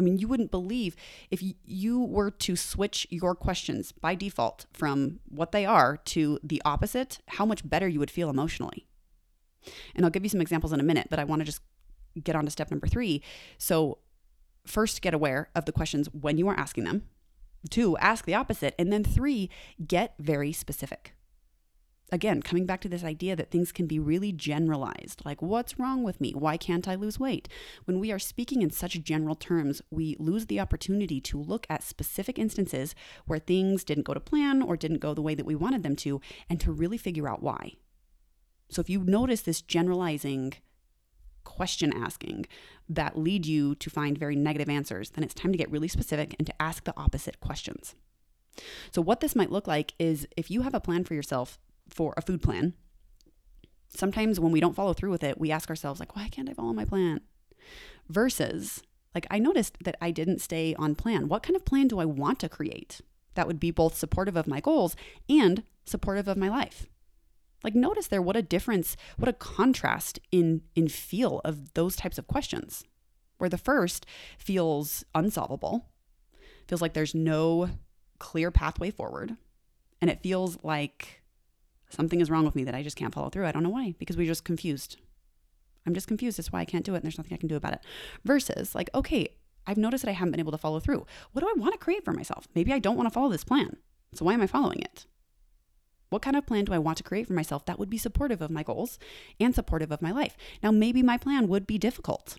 I 0.00 0.02
mean, 0.02 0.18
you 0.18 0.26
wouldn't 0.26 0.50
believe 0.50 0.96
if 1.30 1.44
you 1.64 2.00
were 2.00 2.32
to 2.32 2.56
switch 2.56 3.06
your 3.08 3.36
questions 3.36 3.92
by 3.92 4.16
default 4.16 4.66
from 4.72 5.20
what 5.28 5.52
they 5.52 5.64
are 5.64 5.96
to 6.06 6.40
the 6.42 6.60
opposite, 6.64 7.20
how 7.28 7.46
much 7.46 7.70
better 7.70 7.86
you 7.86 8.00
would 8.00 8.10
feel 8.10 8.30
emotionally. 8.30 8.84
And 9.94 10.04
I'll 10.04 10.10
give 10.10 10.24
you 10.24 10.28
some 10.28 10.40
examples 10.40 10.72
in 10.72 10.80
a 10.80 10.82
minute, 10.82 11.06
but 11.08 11.20
I 11.20 11.24
want 11.24 11.38
to 11.38 11.46
just 11.46 11.60
get 12.20 12.34
on 12.34 12.46
to 12.46 12.50
step 12.50 12.72
number 12.72 12.88
three. 12.88 13.22
So, 13.58 13.98
first, 14.66 15.02
get 15.02 15.14
aware 15.14 15.50
of 15.54 15.66
the 15.66 15.72
questions 15.72 16.08
when 16.12 16.36
you 16.36 16.48
are 16.48 16.58
asking 16.58 16.82
them. 16.82 17.04
Two, 17.70 17.96
ask 17.98 18.24
the 18.24 18.34
opposite. 18.34 18.74
And 18.78 18.92
then 18.92 19.04
three, 19.04 19.50
get 19.86 20.14
very 20.18 20.52
specific 20.52 21.14
again, 22.14 22.42
coming 22.42 22.64
back 22.64 22.80
to 22.82 22.88
this 22.88 23.04
idea 23.04 23.34
that 23.36 23.50
things 23.50 23.72
can 23.72 23.86
be 23.86 23.98
really 23.98 24.32
generalized, 24.32 25.22
like 25.24 25.42
what's 25.42 25.78
wrong 25.78 26.02
with 26.02 26.20
me? 26.20 26.32
Why 26.32 26.56
can't 26.56 26.86
I 26.86 26.94
lose 26.94 27.18
weight? 27.18 27.48
When 27.84 27.98
we 27.98 28.12
are 28.12 28.18
speaking 28.18 28.62
in 28.62 28.70
such 28.70 29.02
general 29.02 29.34
terms, 29.34 29.82
we 29.90 30.16
lose 30.18 30.46
the 30.46 30.60
opportunity 30.60 31.20
to 31.22 31.42
look 31.42 31.66
at 31.68 31.82
specific 31.82 32.38
instances 32.38 32.94
where 33.26 33.38
things 33.38 33.84
didn't 33.84 34.04
go 34.04 34.14
to 34.14 34.20
plan 34.20 34.62
or 34.62 34.76
didn't 34.76 35.00
go 35.00 35.12
the 35.12 35.22
way 35.22 35.34
that 35.34 35.46
we 35.46 35.54
wanted 35.54 35.82
them 35.82 35.96
to, 35.96 36.20
and 36.48 36.60
to 36.60 36.72
really 36.72 36.98
figure 36.98 37.28
out 37.28 37.42
why. 37.42 37.72
So 38.70 38.80
if 38.80 38.88
you 38.88 39.00
notice 39.04 39.42
this 39.42 39.60
generalizing 39.60 40.54
question 41.44 41.92
asking 41.92 42.46
that 42.88 43.18
lead 43.18 43.46
you 43.46 43.74
to 43.76 43.90
find 43.90 44.18
very 44.18 44.36
negative 44.36 44.68
answers, 44.68 45.10
then 45.10 45.24
it's 45.24 45.34
time 45.34 45.52
to 45.52 45.58
get 45.58 45.70
really 45.70 45.88
specific 45.88 46.34
and 46.38 46.46
to 46.46 46.62
ask 46.62 46.84
the 46.84 46.94
opposite 46.96 47.40
questions. 47.40 47.94
So, 48.90 49.02
what 49.02 49.20
this 49.20 49.36
might 49.36 49.50
look 49.50 49.66
like 49.66 49.94
is 49.98 50.26
if 50.36 50.50
you 50.50 50.62
have 50.62 50.74
a 50.74 50.80
plan 50.80 51.04
for 51.04 51.14
yourself 51.14 51.58
for 51.88 52.14
a 52.16 52.22
food 52.22 52.42
plan, 52.42 52.74
sometimes 53.88 54.40
when 54.40 54.52
we 54.52 54.60
don't 54.60 54.76
follow 54.76 54.92
through 54.92 55.10
with 55.10 55.24
it, 55.24 55.38
we 55.38 55.50
ask 55.50 55.68
ourselves, 55.70 56.00
like, 56.00 56.16
why 56.16 56.28
can't 56.28 56.48
I 56.48 56.54
follow 56.54 56.72
my 56.72 56.84
plan? 56.84 57.20
Versus, 58.08 58.82
like, 59.14 59.26
I 59.30 59.38
noticed 59.38 59.78
that 59.84 59.96
I 60.00 60.10
didn't 60.10 60.40
stay 60.40 60.74
on 60.78 60.94
plan. 60.94 61.28
What 61.28 61.42
kind 61.42 61.56
of 61.56 61.64
plan 61.64 61.88
do 61.88 61.98
I 61.98 62.04
want 62.04 62.38
to 62.40 62.48
create 62.48 63.00
that 63.34 63.46
would 63.46 63.60
be 63.60 63.70
both 63.70 63.96
supportive 63.96 64.36
of 64.36 64.46
my 64.46 64.60
goals 64.60 64.96
and 65.28 65.64
supportive 65.84 66.28
of 66.28 66.36
my 66.36 66.48
life? 66.48 66.86
Like, 67.64 67.74
notice 67.74 68.06
there 68.06 68.22
what 68.22 68.36
a 68.36 68.42
difference, 68.42 68.96
what 69.16 69.28
a 69.28 69.32
contrast 69.32 70.20
in, 70.30 70.62
in 70.76 70.86
feel 70.88 71.40
of 71.44 71.72
those 71.74 71.96
types 71.96 72.18
of 72.18 72.26
questions, 72.26 72.84
where 73.38 73.50
the 73.50 73.58
first 73.58 74.06
feels 74.38 75.02
unsolvable, 75.14 75.86
feels 76.68 76.82
like 76.82 76.92
there's 76.92 77.14
no 77.14 77.70
clear 78.18 78.50
pathway 78.50 78.90
forward, 78.90 79.36
and 80.00 80.10
it 80.10 80.22
feels 80.22 80.58
like 80.62 81.22
something 81.88 82.20
is 82.20 82.30
wrong 82.30 82.44
with 82.44 82.54
me 82.54 82.64
that 82.64 82.74
I 82.74 82.82
just 82.82 82.96
can't 82.96 83.14
follow 83.14 83.30
through. 83.30 83.46
I 83.46 83.52
don't 83.52 83.62
know 83.62 83.70
why, 83.70 83.94
because 83.98 84.16
we're 84.16 84.26
just 84.26 84.44
confused. 84.44 84.98
I'm 85.86 85.94
just 85.94 86.08
confused. 86.08 86.38
That's 86.38 86.52
why 86.52 86.60
I 86.60 86.64
can't 86.64 86.84
do 86.84 86.94
it. 86.94 86.98
And 86.98 87.04
there's 87.04 87.18
nothing 87.18 87.34
I 87.34 87.38
can 87.38 87.48
do 87.48 87.56
about 87.56 87.74
it. 87.74 87.80
Versus, 88.24 88.74
like, 88.74 88.90
okay, 88.94 89.28
I've 89.66 89.76
noticed 89.76 90.04
that 90.04 90.10
I 90.10 90.14
haven't 90.14 90.32
been 90.32 90.40
able 90.40 90.52
to 90.52 90.58
follow 90.58 90.80
through. 90.80 91.06
What 91.32 91.40
do 91.40 91.48
I 91.48 91.58
want 91.58 91.72
to 91.72 91.78
create 91.78 92.04
for 92.04 92.12
myself? 92.12 92.46
Maybe 92.54 92.72
I 92.72 92.78
don't 92.78 92.96
want 92.96 93.06
to 93.06 93.12
follow 93.12 93.30
this 93.30 93.44
plan. 93.44 93.76
So 94.14 94.24
why 94.24 94.34
am 94.34 94.42
I 94.42 94.46
following 94.46 94.80
it? 94.80 95.06
What 96.14 96.22
kind 96.22 96.36
of 96.36 96.46
plan 96.46 96.64
do 96.64 96.72
I 96.72 96.78
want 96.78 96.96
to 96.98 97.02
create 97.02 97.26
for 97.26 97.32
myself 97.32 97.66
that 97.66 97.76
would 97.76 97.90
be 97.90 97.98
supportive 97.98 98.40
of 98.40 98.48
my 98.48 98.62
goals 98.62 99.00
and 99.40 99.52
supportive 99.52 99.90
of 99.90 100.00
my 100.00 100.12
life? 100.12 100.36
Now, 100.62 100.70
maybe 100.70 101.02
my 101.02 101.18
plan 101.18 101.48
would 101.48 101.66
be 101.66 101.76
difficult. 101.76 102.38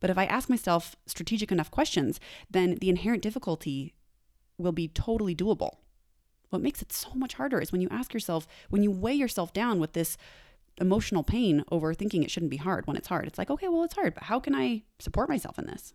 But 0.00 0.08
if 0.08 0.16
I 0.16 0.24
ask 0.24 0.48
myself 0.48 0.96
strategic 1.04 1.52
enough 1.52 1.70
questions, 1.70 2.20
then 2.50 2.76
the 2.76 2.88
inherent 2.88 3.22
difficulty 3.22 3.92
will 4.56 4.72
be 4.72 4.88
totally 4.88 5.36
doable. 5.36 5.72
What 6.48 6.62
makes 6.62 6.80
it 6.80 6.90
so 6.90 7.10
much 7.14 7.34
harder 7.34 7.60
is 7.60 7.70
when 7.70 7.82
you 7.82 7.88
ask 7.90 8.14
yourself, 8.14 8.48
when 8.70 8.82
you 8.82 8.90
weigh 8.90 9.12
yourself 9.12 9.52
down 9.52 9.78
with 9.78 9.92
this 9.92 10.16
emotional 10.80 11.22
pain 11.22 11.64
over 11.70 11.92
thinking 11.92 12.22
it 12.22 12.30
shouldn't 12.30 12.50
be 12.50 12.56
hard 12.56 12.86
when 12.86 12.96
it's 12.96 13.08
hard. 13.08 13.26
It's 13.26 13.36
like, 13.36 13.50
okay, 13.50 13.68
well, 13.68 13.84
it's 13.84 13.94
hard, 13.94 14.14
but 14.14 14.22
how 14.22 14.40
can 14.40 14.54
I 14.54 14.84
support 14.98 15.28
myself 15.28 15.58
in 15.58 15.66
this? 15.66 15.92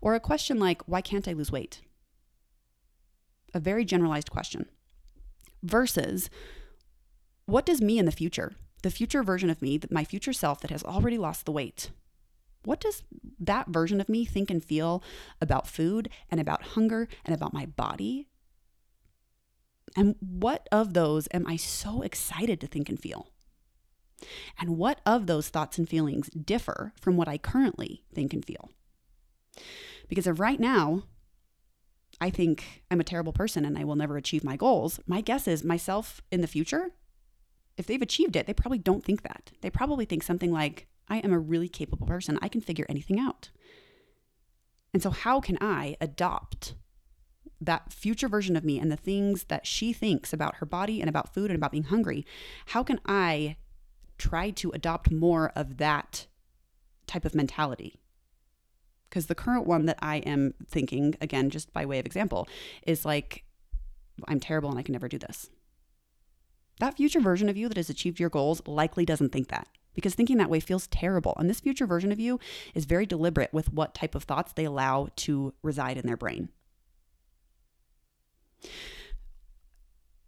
Or 0.00 0.14
a 0.14 0.20
question 0.20 0.58
like, 0.58 0.80
why 0.88 1.02
can't 1.02 1.28
I 1.28 1.34
lose 1.34 1.52
weight? 1.52 1.82
A 3.52 3.60
very 3.60 3.84
generalized 3.84 4.30
question. 4.30 4.64
Versus, 5.64 6.28
what 7.46 7.66
does 7.66 7.80
me 7.80 7.98
in 7.98 8.04
the 8.04 8.12
future, 8.12 8.52
the 8.82 8.90
future 8.90 9.22
version 9.22 9.50
of 9.50 9.62
me, 9.62 9.80
my 9.90 10.04
future 10.04 10.32
self 10.32 10.60
that 10.60 10.70
has 10.70 10.84
already 10.84 11.18
lost 11.18 11.46
the 11.46 11.52
weight, 11.52 11.90
what 12.64 12.80
does 12.80 13.02
that 13.40 13.68
version 13.68 14.00
of 14.00 14.08
me 14.08 14.24
think 14.24 14.50
and 14.50 14.62
feel 14.62 15.02
about 15.40 15.66
food 15.66 16.08
and 16.30 16.40
about 16.40 16.62
hunger 16.62 17.08
and 17.24 17.34
about 17.34 17.52
my 17.52 17.66
body 17.66 18.28
and 19.96 20.16
what 20.20 20.68
of 20.72 20.94
those 20.94 21.28
am 21.32 21.46
I 21.46 21.56
so 21.56 22.02
excited 22.02 22.60
to 22.60 22.66
think 22.66 22.88
and 22.88 22.98
feel? 22.98 23.28
And 24.58 24.76
what 24.76 25.00
of 25.04 25.26
those 25.26 25.48
thoughts 25.48 25.78
and 25.78 25.88
feelings 25.88 26.30
differ 26.30 26.92
from 27.00 27.16
what 27.16 27.28
I 27.28 27.38
currently 27.38 28.02
think 28.12 28.32
and 28.32 28.44
feel? 28.44 28.70
Because 30.08 30.26
of 30.26 30.40
right 30.40 30.58
now, 30.58 31.04
I 32.24 32.30
think 32.30 32.82
I'm 32.90 33.00
a 33.00 33.04
terrible 33.04 33.34
person 33.34 33.66
and 33.66 33.76
I 33.76 33.84
will 33.84 33.96
never 33.96 34.16
achieve 34.16 34.44
my 34.44 34.56
goals. 34.56 34.98
My 35.06 35.20
guess 35.20 35.46
is 35.46 35.62
myself 35.62 36.22
in 36.32 36.40
the 36.40 36.46
future, 36.46 36.92
if 37.76 37.86
they've 37.86 38.00
achieved 38.00 38.34
it, 38.34 38.46
they 38.46 38.54
probably 38.54 38.78
don't 38.78 39.04
think 39.04 39.20
that. 39.24 39.52
They 39.60 39.68
probably 39.68 40.06
think 40.06 40.22
something 40.22 40.50
like, 40.50 40.86
I 41.06 41.18
am 41.18 41.34
a 41.34 41.38
really 41.38 41.68
capable 41.68 42.06
person. 42.06 42.38
I 42.40 42.48
can 42.48 42.62
figure 42.62 42.86
anything 42.88 43.20
out. 43.20 43.50
And 44.94 45.02
so, 45.02 45.10
how 45.10 45.38
can 45.38 45.58
I 45.60 45.98
adopt 46.00 46.76
that 47.60 47.92
future 47.92 48.28
version 48.28 48.56
of 48.56 48.64
me 48.64 48.78
and 48.78 48.90
the 48.90 48.96
things 48.96 49.44
that 49.44 49.66
she 49.66 49.92
thinks 49.92 50.32
about 50.32 50.56
her 50.56 50.66
body 50.66 51.02
and 51.02 51.10
about 51.10 51.34
food 51.34 51.50
and 51.50 51.58
about 51.58 51.72
being 51.72 51.84
hungry, 51.84 52.24
how 52.68 52.82
can 52.82 53.00
I 53.04 53.56
try 54.16 54.48
to 54.48 54.70
adopt 54.70 55.10
more 55.10 55.52
of 55.54 55.76
that 55.76 56.26
type 57.06 57.26
of 57.26 57.34
mentality? 57.34 58.00
Because 59.14 59.26
the 59.26 59.36
current 59.36 59.64
one 59.64 59.86
that 59.86 59.98
I 60.02 60.16
am 60.16 60.54
thinking, 60.66 61.14
again, 61.20 61.48
just 61.48 61.72
by 61.72 61.86
way 61.86 62.00
of 62.00 62.04
example, 62.04 62.48
is 62.84 63.04
like, 63.04 63.44
I'm 64.26 64.40
terrible 64.40 64.70
and 64.70 64.76
I 64.78 64.82
can 64.82 64.90
never 64.90 65.06
do 65.06 65.20
this. 65.20 65.50
That 66.80 66.96
future 66.96 67.20
version 67.20 67.48
of 67.48 67.56
you 67.56 67.68
that 67.68 67.76
has 67.76 67.88
achieved 67.88 68.18
your 68.18 68.28
goals 68.28 68.60
likely 68.66 69.04
doesn't 69.04 69.30
think 69.30 69.50
that 69.50 69.68
because 69.94 70.16
thinking 70.16 70.38
that 70.38 70.50
way 70.50 70.58
feels 70.58 70.88
terrible. 70.88 71.32
And 71.36 71.48
this 71.48 71.60
future 71.60 71.86
version 71.86 72.10
of 72.10 72.18
you 72.18 72.40
is 72.74 72.86
very 72.86 73.06
deliberate 73.06 73.52
with 73.52 73.72
what 73.72 73.94
type 73.94 74.16
of 74.16 74.24
thoughts 74.24 74.52
they 74.52 74.64
allow 74.64 75.06
to 75.14 75.54
reside 75.62 75.96
in 75.96 76.08
their 76.08 76.16
brain. 76.16 76.48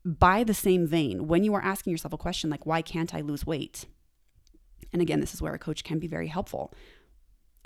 By 0.05 0.45
the 0.45 0.55
same 0.55 0.87
vein, 0.87 1.26
when 1.26 1.43
you 1.43 1.55
are 1.55 1.64
asking 1.64 1.90
yourself 1.90 2.14
a 2.14 2.19
question 2.19 2.50
like, 2.50 2.66
why 2.66 2.83
can't 2.83 3.16
I 3.16 3.21
lose 3.21 3.45
weight? 3.45 3.87
And 4.93 5.02
again, 5.02 5.19
this 5.19 5.35
is 5.35 5.43
where 5.43 5.55
a 5.55 5.59
coach 5.59 5.83
can 5.83 5.99
be 5.99 6.07
very 6.07 6.28
helpful. 6.28 6.73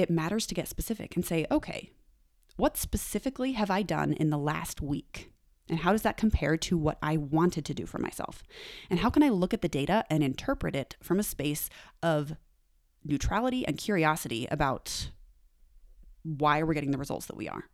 It 0.01 0.09
matters 0.09 0.47
to 0.47 0.55
get 0.55 0.67
specific 0.67 1.15
and 1.15 1.27
say, 1.27 1.45
okay, 1.51 1.91
what 2.57 2.79
specifically 2.79 3.53
have 3.53 3.71
I 3.71 3.83
done 3.83 4.15
in 4.15 4.31
the 4.31 4.39
last 4.39 4.81
week? 4.81 5.31
And 5.69 5.81
how 5.81 5.93
does 5.93 6.01
that 6.03 6.17
compare 6.17 6.57
to 6.57 6.79
what 6.79 6.97
I 7.03 7.19
wanted 7.19 7.67
to 7.67 7.75
do 7.75 7.85
for 7.85 7.99
myself? 7.99 8.43
And 8.89 9.01
how 9.01 9.11
can 9.11 9.23
I 9.23 9.29
look 9.29 9.53
at 9.53 9.61
the 9.61 9.69
data 9.69 10.07
and 10.09 10.25
interpret 10.25 10.75
it 10.75 10.97
from 11.03 11.19
a 11.21 11.23
space 11.23 11.69
of 12.03 12.35
neutrality 13.05 13.67
and 13.67 13.77
curiosity 13.77 14.49
about 14.51 15.11
why 16.23 16.63
we're 16.63 16.73
getting 16.73 16.93
the 16.93 16.99
results 16.99 17.27
that 17.27 17.37
we 17.37 17.47
are? 17.47 17.65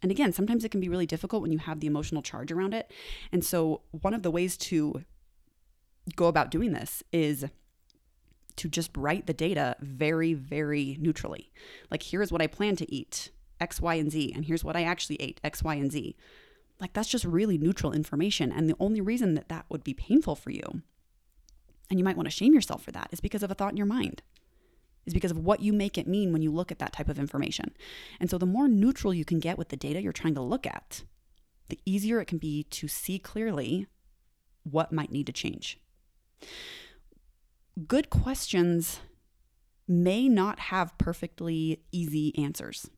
And 0.00 0.12
again, 0.12 0.32
sometimes 0.32 0.64
it 0.64 0.70
can 0.70 0.80
be 0.80 0.88
really 0.88 1.06
difficult 1.06 1.42
when 1.42 1.50
you 1.50 1.58
have 1.58 1.80
the 1.80 1.88
emotional 1.88 2.22
charge 2.22 2.52
around 2.52 2.72
it. 2.72 2.92
And 3.32 3.44
so, 3.44 3.82
one 3.90 4.14
of 4.14 4.22
the 4.22 4.30
ways 4.30 4.56
to 4.58 5.02
go 6.14 6.26
about 6.26 6.52
doing 6.52 6.72
this 6.72 7.02
is 7.12 7.46
to 8.56 8.68
just 8.68 8.90
write 8.96 9.26
the 9.26 9.34
data 9.34 9.76
very, 9.80 10.34
very 10.34 10.96
neutrally. 11.00 11.50
Like, 11.90 12.02
here's 12.02 12.32
what 12.32 12.42
I 12.42 12.46
plan 12.46 12.76
to 12.76 12.92
eat 12.92 13.30
X, 13.60 13.80
Y, 13.80 13.94
and 13.94 14.10
Z, 14.10 14.32
and 14.34 14.44
here's 14.44 14.64
what 14.64 14.76
I 14.76 14.82
actually 14.82 15.16
ate 15.16 15.40
X, 15.42 15.62
Y, 15.62 15.74
and 15.74 15.90
Z. 15.90 16.16
Like, 16.80 16.92
that's 16.92 17.08
just 17.08 17.24
really 17.24 17.58
neutral 17.58 17.92
information. 17.92 18.52
And 18.52 18.68
the 18.68 18.76
only 18.80 19.00
reason 19.00 19.34
that 19.34 19.48
that 19.48 19.66
would 19.68 19.84
be 19.84 19.94
painful 19.94 20.34
for 20.34 20.50
you, 20.50 20.82
and 21.90 21.98
you 21.98 22.04
might 22.04 22.16
want 22.16 22.26
to 22.26 22.34
shame 22.34 22.54
yourself 22.54 22.82
for 22.82 22.92
that, 22.92 23.08
is 23.12 23.20
because 23.20 23.42
of 23.42 23.50
a 23.50 23.54
thought 23.54 23.72
in 23.72 23.76
your 23.76 23.86
mind 23.86 24.22
is 25.06 25.14
because 25.14 25.30
of 25.30 25.38
what 25.38 25.60
you 25.60 25.72
make 25.72 25.98
it 25.98 26.06
mean 26.06 26.32
when 26.32 26.42
you 26.42 26.50
look 26.50 26.72
at 26.72 26.78
that 26.78 26.92
type 26.92 27.08
of 27.08 27.18
information. 27.18 27.74
And 28.18 28.30
so 28.30 28.38
the 28.38 28.46
more 28.46 28.68
neutral 28.68 29.12
you 29.12 29.24
can 29.24 29.38
get 29.38 29.58
with 29.58 29.68
the 29.68 29.76
data 29.76 30.00
you're 30.00 30.12
trying 30.12 30.34
to 30.34 30.40
look 30.40 30.66
at, 30.66 31.04
the 31.68 31.78
easier 31.84 32.20
it 32.20 32.26
can 32.26 32.38
be 32.38 32.64
to 32.64 32.88
see 32.88 33.18
clearly 33.18 33.86
what 34.62 34.92
might 34.92 35.12
need 35.12 35.26
to 35.26 35.32
change. 35.32 35.78
Good 37.88 38.08
questions 38.08 39.00
may 39.88 40.28
not 40.28 40.58
have 40.60 40.96
perfectly 40.96 41.82
easy 41.90 42.36
answers. 42.38 42.88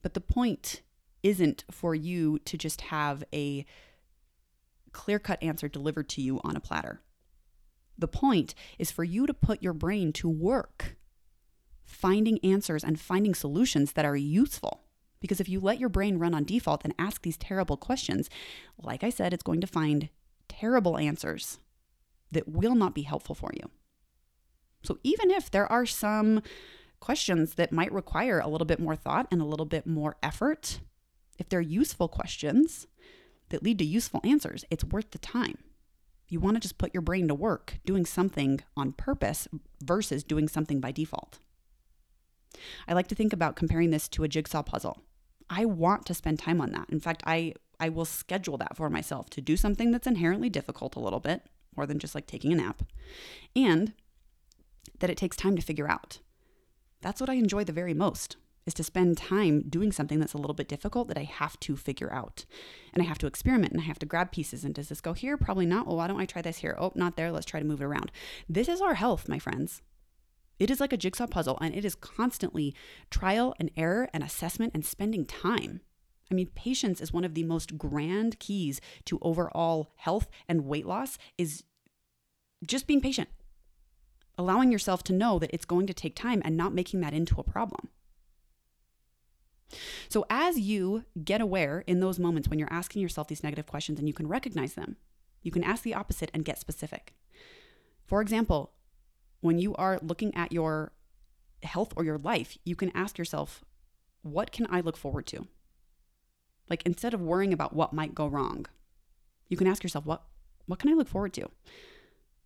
But 0.00 0.14
the 0.14 0.20
point 0.20 0.82
isn't 1.24 1.64
for 1.70 1.94
you 1.94 2.38
to 2.40 2.56
just 2.56 2.82
have 2.82 3.24
a 3.32 3.66
clear 4.92 5.18
cut 5.18 5.42
answer 5.42 5.68
delivered 5.68 6.08
to 6.10 6.22
you 6.22 6.40
on 6.44 6.54
a 6.54 6.60
platter. 6.60 7.00
The 7.98 8.06
point 8.06 8.54
is 8.78 8.92
for 8.92 9.02
you 9.02 9.26
to 9.26 9.34
put 9.34 9.62
your 9.62 9.72
brain 9.72 10.12
to 10.14 10.28
work, 10.28 10.96
finding 11.84 12.38
answers 12.44 12.84
and 12.84 13.00
finding 13.00 13.34
solutions 13.34 13.92
that 13.92 14.04
are 14.04 14.16
useful. 14.16 14.84
Because 15.20 15.40
if 15.40 15.48
you 15.48 15.58
let 15.58 15.80
your 15.80 15.88
brain 15.88 16.18
run 16.18 16.34
on 16.34 16.44
default 16.44 16.84
and 16.84 16.94
ask 16.98 17.22
these 17.22 17.36
terrible 17.36 17.76
questions, 17.76 18.28
like 18.78 19.02
I 19.02 19.10
said, 19.10 19.32
it's 19.32 19.42
going 19.42 19.60
to 19.62 19.66
find 19.66 20.10
terrible 20.48 20.98
answers 20.98 21.58
that 22.32 22.48
will 22.48 22.74
not 22.74 22.94
be 22.94 23.02
helpful 23.02 23.34
for 23.34 23.50
you. 23.54 23.70
So 24.82 24.98
even 25.02 25.30
if 25.30 25.50
there 25.50 25.70
are 25.70 25.86
some 25.86 26.42
questions 27.00 27.54
that 27.54 27.72
might 27.72 27.92
require 27.92 28.40
a 28.40 28.48
little 28.48 28.66
bit 28.66 28.80
more 28.80 28.96
thought 28.96 29.26
and 29.30 29.40
a 29.40 29.46
little 29.46 29.66
bit 29.66 29.86
more 29.86 30.16
effort, 30.22 30.80
if 31.38 31.48
they're 31.48 31.60
useful 31.60 32.08
questions 32.08 32.86
that 33.48 33.62
lead 33.62 33.78
to 33.78 33.84
useful 33.84 34.20
answers, 34.24 34.64
it's 34.70 34.84
worth 34.84 35.10
the 35.10 35.18
time. 35.18 35.58
You 36.28 36.40
want 36.40 36.56
to 36.56 36.60
just 36.60 36.78
put 36.78 36.94
your 36.94 37.02
brain 37.02 37.28
to 37.28 37.34
work 37.34 37.78
doing 37.84 38.06
something 38.06 38.60
on 38.76 38.92
purpose 38.92 39.46
versus 39.82 40.24
doing 40.24 40.48
something 40.48 40.80
by 40.80 40.92
default. 40.92 41.38
I 42.88 42.94
like 42.94 43.08
to 43.08 43.14
think 43.14 43.32
about 43.32 43.56
comparing 43.56 43.90
this 43.90 44.08
to 44.10 44.24
a 44.24 44.28
jigsaw 44.28 44.62
puzzle. 44.62 45.02
I 45.50 45.64
want 45.64 46.06
to 46.06 46.14
spend 46.14 46.38
time 46.38 46.60
on 46.60 46.72
that. 46.72 46.88
In 46.88 47.00
fact, 47.00 47.22
I 47.26 47.54
I 47.80 47.88
will 47.88 48.04
schedule 48.04 48.56
that 48.58 48.76
for 48.76 48.88
myself 48.88 49.28
to 49.30 49.40
do 49.40 49.56
something 49.56 49.90
that's 49.90 50.06
inherently 50.06 50.48
difficult 50.48 50.96
a 50.96 51.00
little 51.00 51.20
bit, 51.20 51.42
more 51.76 51.86
than 51.86 51.98
just 51.98 52.14
like 52.14 52.26
taking 52.26 52.52
a 52.52 52.56
nap, 52.56 52.82
and 53.54 53.92
that 54.98 55.10
it 55.10 55.16
takes 55.16 55.36
time 55.36 55.56
to 55.56 55.62
figure 55.62 55.88
out. 55.88 56.18
That's 57.00 57.20
what 57.20 57.30
I 57.30 57.34
enjoy 57.34 57.64
the 57.64 57.72
very 57.72 57.94
most 57.94 58.36
is 58.66 58.74
to 58.74 58.84
spend 58.84 59.18
time 59.18 59.62
doing 59.68 59.92
something 59.92 60.18
that's 60.18 60.32
a 60.32 60.38
little 60.38 60.54
bit 60.54 60.68
difficult 60.68 61.08
that 61.08 61.18
I 61.18 61.24
have 61.24 61.58
to 61.60 61.76
figure 61.76 62.12
out. 62.12 62.44
And 62.92 63.02
I 63.02 63.06
have 63.06 63.18
to 63.18 63.26
experiment 63.26 63.72
and 63.72 63.80
I 63.80 63.84
have 63.84 63.98
to 63.98 64.06
grab 64.06 64.32
pieces. 64.32 64.64
And 64.64 64.74
does 64.74 64.88
this 64.88 65.00
go 65.00 65.12
here? 65.12 65.36
Probably 65.36 65.66
not. 65.66 65.86
Well, 65.86 65.96
why 65.96 66.06
don't 66.06 66.20
I 66.20 66.26
try 66.26 66.40
this 66.40 66.58
here? 66.58 66.76
Oh, 66.78 66.92
not 66.94 67.16
there. 67.16 67.30
Let's 67.30 67.46
try 67.46 67.60
to 67.60 67.66
move 67.66 67.82
it 67.82 67.84
around. 67.84 68.10
This 68.48 68.68
is 68.68 68.80
our 68.80 68.94
health, 68.94 69.28
my 69.28 69.38
friends. 69.38 69.82
It 70.58 70.70
is 70.70 70.80
like 70.80 70.92
a 70.92 70.96
jigsaw 70.96 71.26
puzzle, 71.26 71.58
and 71.60 71.74
it 71.74 71.84
is 71.84 71.96
constantly 71.96 72.74
trial 73.10 73.54
and 73.58 73.70
error 73.76 74.08
and 74.14 74.22
assessment 74.22 74.72
and 74.72 74.84
spending 74.84 75.26
time. 75.26 75.80
I 76.30 76.34
mean, 76.34 76.48
patience 76.54 77.00
is 77.00 77.12
one 77.12 77.24
of 77.24 77.34
the 77.34 77.44
most 77.44 77.76
grand 77.76 78.38
keys 78.38 78.80
to 79.04 79.18
overall 79.22 79.92
health 79.96 80.28
and 80.48 80.66
weight 80.66 80.86
loss 80.86 81.18
is 81.36 81.64
just 82.64 82.86
being 82.86 83.00
patient. 83.00 83.28
Allowing 84.36 84.72
yourself 84.72 85.02
to 85.04 85.12
know 85.12 85.38
that 85.38 85.50
it's 85.52 85.64
going 85.64 85.86
to 85.86 85.94
take 85.94 86.16
time 86.16 86.42
and 86.44 86.56
not 86.56 86.74
making 86.74 87.00
that 87.00 87.14
into 87.14 87.38
a 87.38 87.44
problem. 87.44 87.88
So, 90.08 90.24
as 90.28 90.58
you 90.58 91.04
get 91.24 91.40
aware 91.40 91.84
in 91.86 92.00
those 92.00 92.18
moments 92.18 92.48
when 92.48 92.58
you're 92.58 92.72
asking 92.72 93.02
yourself 93.02 93.28
these 93.28 93.42
negative 93.42 93.66
questions 93.66 93.98
and 93.98 94.08
you 94.08 94.14
can 94.14 94.28
recognize 94.28 94.74
them, 94.74 94.96
you 95.42 95.50
can 95.50 95.64
ask 95.64 95.82
the 95.82 95.94
opposite 95.94 96.30
and 96.34 96.44
get 96.44 96.58
specific. 96.58 97.14
For 98.06 98.20
example, 98.20 98.72
when 99.40 99.58
you 99.58 99.74
are 99.76 99.98
looking 100.02 100.34
at 100.34 100.52
your 100.52 100.92
health 101.62 101.92
or 101.96 102.04
your 102.04 102.18
life, 102.18 102.58
you 102.64 102.76
can 102.76 102.90
ask 102.94 103.18
yourself, 103.18 103.64
what 104.22 104.52
can 104.52 104.66
I 104.70 104.80
look 104.80 104.96
forward 104.96 105.26
to? 105.28 105.46
Like 106.68 106.82
instead 106.84 107.14
of 107.14 107.20
worrying 107.20 107.52
about 107.52 107.74
what 107.74 107.92
might 107.92 108.14
go 108.14 108.26
wrong, 108.26 108.66
you 109.48 109.56
can 109.56 109.66
ask 109.66 109.82
yourself, 109.82 110.06
what 110.06 110.22
what 110.66 110.78
can 110.78 110.90
I 110.90 110.94
look 110.94 111.08
forward 111.08 111.34
to? 111.34 111.48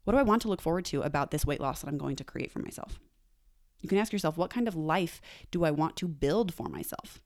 What 0.04 0.12
do 0.12 0.18
I 0.18 0.22
want 0.24 0.42
to 0.42 0.48
look 0.48 0.62
forward 0.62 0.84
to 0.86 1.02
about 1.02 1.30
this 1.30 1.46
weight 1.46 1.60
loss 1.60 1.82
that 1.82 1.88
I'm 1.88 1.98
going 1.98 2.16
to 2.16 2.24
create 2.24 2.50
for 2.50 2.58
myself? 2.58 2.98
You 3.80 3.88
can 3.88 3.98
ask 3.98 4.12
yourself, 4.12 4.36
what 4.36 4.50
kind 4.50 4.66
of 4.66 4.74
life 4.74 5.20
do 5.50 5.64
I 5.64 5.70
want 5.70 5.96
to 5.96 6.08
build 6.08 6.52
for 6.52 6.68
myself? 6.68 7.20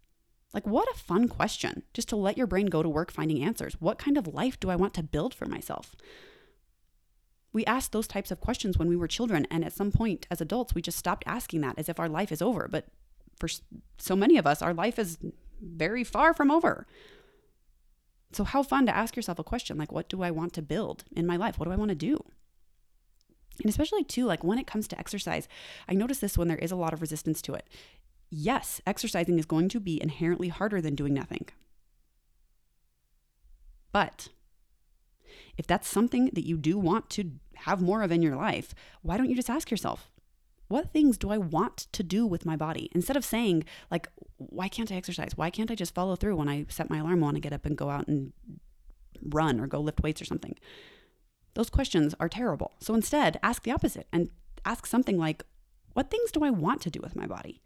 Like, 0.52 0.66
what 0.66 0.88
a 0.92 0.98
fun 0.98 1.28
question 1.28 1.82
just 1.94 2.08
to 2.10 2.16
let 2.16 2.36
your 2.36 2.46
brain 2.46 2.66
go 2.66 2.82
to 2.82 2.88
work 2.88 3.10
finding 3.10 3.42
answers. 3.42 3.74
What 3.80 3.98
kind 3.98 4.18
of 4.18 4.26
life 4.26 4.60
do 4.60 4.68
I 4.68 4.76
want 4.76 4.92
to 4.94 5.02
build 5.02 5.32
for 5.32 5.46
myself? 5.46 5.96
We 7.54 7.64
asked 7.64 7.92
those 7.92 8.06
types 8.06 8.30
of 8.30 8.40
questions 8.40 8.78
when 8.78 8.88
we 8.88 8.96
were 8.96 9.08
children, 9.08 9.46
and 9.50 9.64
at 9.64 9.72
some 9.72 9.92
point 9.92 10.26
as 10.30 10.40
adults, 10.40 10.74
we 10.74 10.82
just 10.82 10.98
stopped 10.98 11.24
asking 11.26 11.62
that 11.62 11.78
as 11.78 11.88
if 11.88 11.98
our 11.98 12.08
life 12.08 12.32
is 12.32 12.42
over. 12.42 12.68
But 12.70 12.86
for 13.38 13.48
so 13.98 14.16
many 14.16 14.36
of 14.36 14.46
us, 14.46 14.60
our 14.60 14.74
life 14.74 14.98
is 14.98 15.18
very 15.62 16.04
far 16.04 16.34
from 16.34 16.50
over. 16.50 16.86
So, 18.32 18.44
how 18.44 18.62
fun 18.62 18.86
to 18.86 18.96
ask 18.96 19.14
yourself 19.14 19.38
a 19.38 19.44
question 19.44 19.76
like, 19.76 19.92
what 19.92 20.08
do 20.08 20.22
I 20.22 20.30
want 20.30 20.52
to 20.54 20.62
build 20.62 21.04
in 21.14 21.26
my 21.26 21.36
life? 21.36 21.58
What 21.58 21.66
do 21.66 21.72
I 21.72 21.76
want 21.76 21.90
to 21.90 21.94
do? 21.94 22.24
And 23.60 23.68
especially, 23.68 24.04
too, 24.04 24.24
like 24.24 24.42
when 24.42 24.58
it 24.58 24.66
comes 24.66 24.88
to 24.88 24.98
exercise, 24.98 25.48
I 25.88 25.94
notice 25.94 26.18
this 26.18 26.38
when 26.38 26.48
there 26.48 26.56
is 26.58 26.72
a 26.72 26.76
lot 26.76 26.94
of 26.94 27.00
resistance 27.00 27.42
to 27.42 27.54
it. 27.54 27.68
Yes, 28.30 28.80
exercising 28.86 29.38
is 29.38 29.44
going 29.44 29.68
to 29.68 29.80
be 29.80 30.02
inherently 30.02 30.48
harder 30.48 30.80
than 30.80 30.94
doing 30.94 31.12
nothing. 31.12 31.46
But 33.92 34.30
if 35.58 35.66
that's 35.66 35.86
something 35.86 36.30
that 36.32 36.46
you 36.46 36.56
do 36.56 36.78
want 36.78 37.10
to 37.10 37.32
have 37.56 37.82
more 37.82 38.02
of 38.02 38.10
in 38.10 38.22
your 38.22 38.36
life, 38.36 38.74
why 39.02 39.18
don't 39.18 39.28
you 39.28 39.36
just 39.36 39.50
ask 39.50 39.70
yourself, 39.70 40.10
what 40.72 40.90
things 40.90 41.18
do 41.18 41.30
I 41.30 41.38
want 41.38 41.76
to 41.92 42.02
do 42.02 42.26
with 42.26 42.46
my 42.46 42.56
body? 42.56 42.88
Instead 42.92 43.16
of 43.16 43.24
saying, 43.24 43.64
like, 43.90 44.08
why 44.38 44.68
can't 44.68 44.90
I 44.90 44.96
exercise? 44.96 45.36
Why 45.36 45.50
can't 45.50 45.70
I 45.70 45.74
just 45.74 45.94
follow 45.94 46.16
through 46.16 46.36
when 46.36 46.48
I 46.48 46.64
set 46.68 46.88
my 46.88 46.98
alarm, 46.98 47.20
want 47.20 47.36
to 47.36 47.40
get 47.40 47.52
up 47.52 47.66
and 47.66 47.76
go 47.76 47.90
out 47.90 48.08
and 48.08 48.32
run 49.22 49.60
or 49.60 49.66
go 49.66 49.80
lift 49.80 50.02
weights 50.02 50.22
or 50.22 50.24
something? 50.24 50.56
Those 51.54 51.68
questions 51.68 52.14
are 52.18 52.28
terrible. 52.28 52.72
So 52.80 52.94
instead, 52.94 53.38
ask 53.42 53.62
the 53.62 53.70
opposite 53.70 54.06
and 54.12 54.30
ask 54.64 54.86
something 54.86 55.18
like, 55.18 55.44
what 55.92 56.10
things 56.10 56.32
do 56.32 56.42
I 56.42 56.48
want 56.48 56.80
to 56.82 56.90
do 56.90 57.00
with 57.02 57.14
my 57.14 57.26
body? 57.26 57.60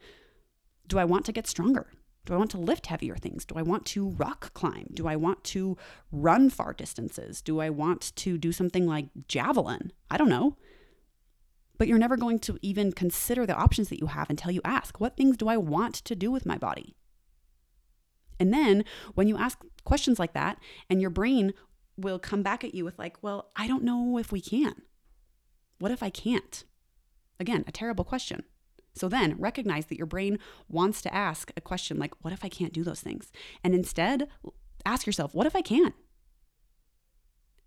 Do 0.88 0.98
I 0.98 1.04
want 1.04 1.24
to 1.26 1.32
get 1.32 1.46
stronger? 1.46 1.86
Do 2.24 2.34
I 2.34 2.36
want 2.36 2.50
to 2.50 2.58
lift 2.58 2.86
heavier 2.86 3.14
things? 3.14 3.44
Do 3.44 3.54
I 3.54 3.62
want 3.62 3.86
to 3.86 4.08
rock 4.08 4.52
climb? 4.52 4.88
Do 4.92 5.06
I 5.06 5.14
want 5.14 5.44
to 5.44 5.76
run 6.10 6.50
far 6.50 6.72
distances? 6.72 7.40
Do 7.40 7.60
I 7.60 7.70
want 7.70 8.16
to 8.16 8.36
do 8.36 8.50
something 8.50 8.84
like 8.84 9.06
javelin? 9.28 9.92
I 10.10 10.16
don't 10.16 10.28
know. 10.28 10.56
But 11.78 11.88
you're 11.88 11.98
never 11.98 12.16
going 12.16 12.38
to 12.40 12.58
even 12.62 12.92
consider 12.92 13.44
the 13.46 13.54
options 13.54 13.88
that 13.88 14.00
you 14.00 14.06
have 14.06 14.30
until 14.30 14.50
you 14.50 14.60
ask, 14.64 15.00
what 15.00 15.16
things 15.16 15.36
do 15.36 15.48
I 15.48 15.56
want 15.56 15.94
to 15.96 16.16
do 16.16 16.30
with 16.30 16.46
my 16.46 16.56
body? 16.56 16.96
And 18.38 18.52
then 18.52 18.84
when 19.14 19.28
you 19.28 19.36
ask 19.36 19.58
questions 19.84 20.18
like 20.18 20.32
that, 20.34 20.58
and 20.90 21.00
your 21.00 21.10
brain 21.10 21.54
will 21.96 22.18
come 22.18 22.42
back 22.42 22.64
at 22.64 22.74
you 22.74 22.84
with, 22.84 22.98
like, 22.98 23.22
well, 23.22 23.50
I 23.56 23.66
don't 23.66 23.84
know 23.84 24.18
if 24.18 24.32
we 24.32 24.40
can. 24.40 24.82
What 25.78 25.90
if 25.90 26.02
I 26.02 26.10
can't? 26.10 26.64
Again, 27.38 27.64
a 27.66 27.72
terrible 27.72 28.04
question. 28.04 28.44
So 28.94 29.08
then 29.08 29.36
recognize 29.38 29.86
that 29.86 29.98
your 29.98 30.06
brain 30.06 30.38
wants 30.68 31.02
to 31.02 31.14
ask 31.14 31.52
a 31.56 31.60
question 31.60 31.98
like, 31.98 32.14
what 32.22 32.32
if 32.32 32.44
I 32.44 32.48
can't 32.48 32.72
do 32.72 32.82
those 32.82 33.02
things? 33.02 33.30
And 33.62 33.74
instead, 33.74 34.28
ask 34.86 35.06
yourself, 35.06 35.34
what 35.34 35.46
if 35.46 35.54
I 35.54 35.60
can? 35.60 35.92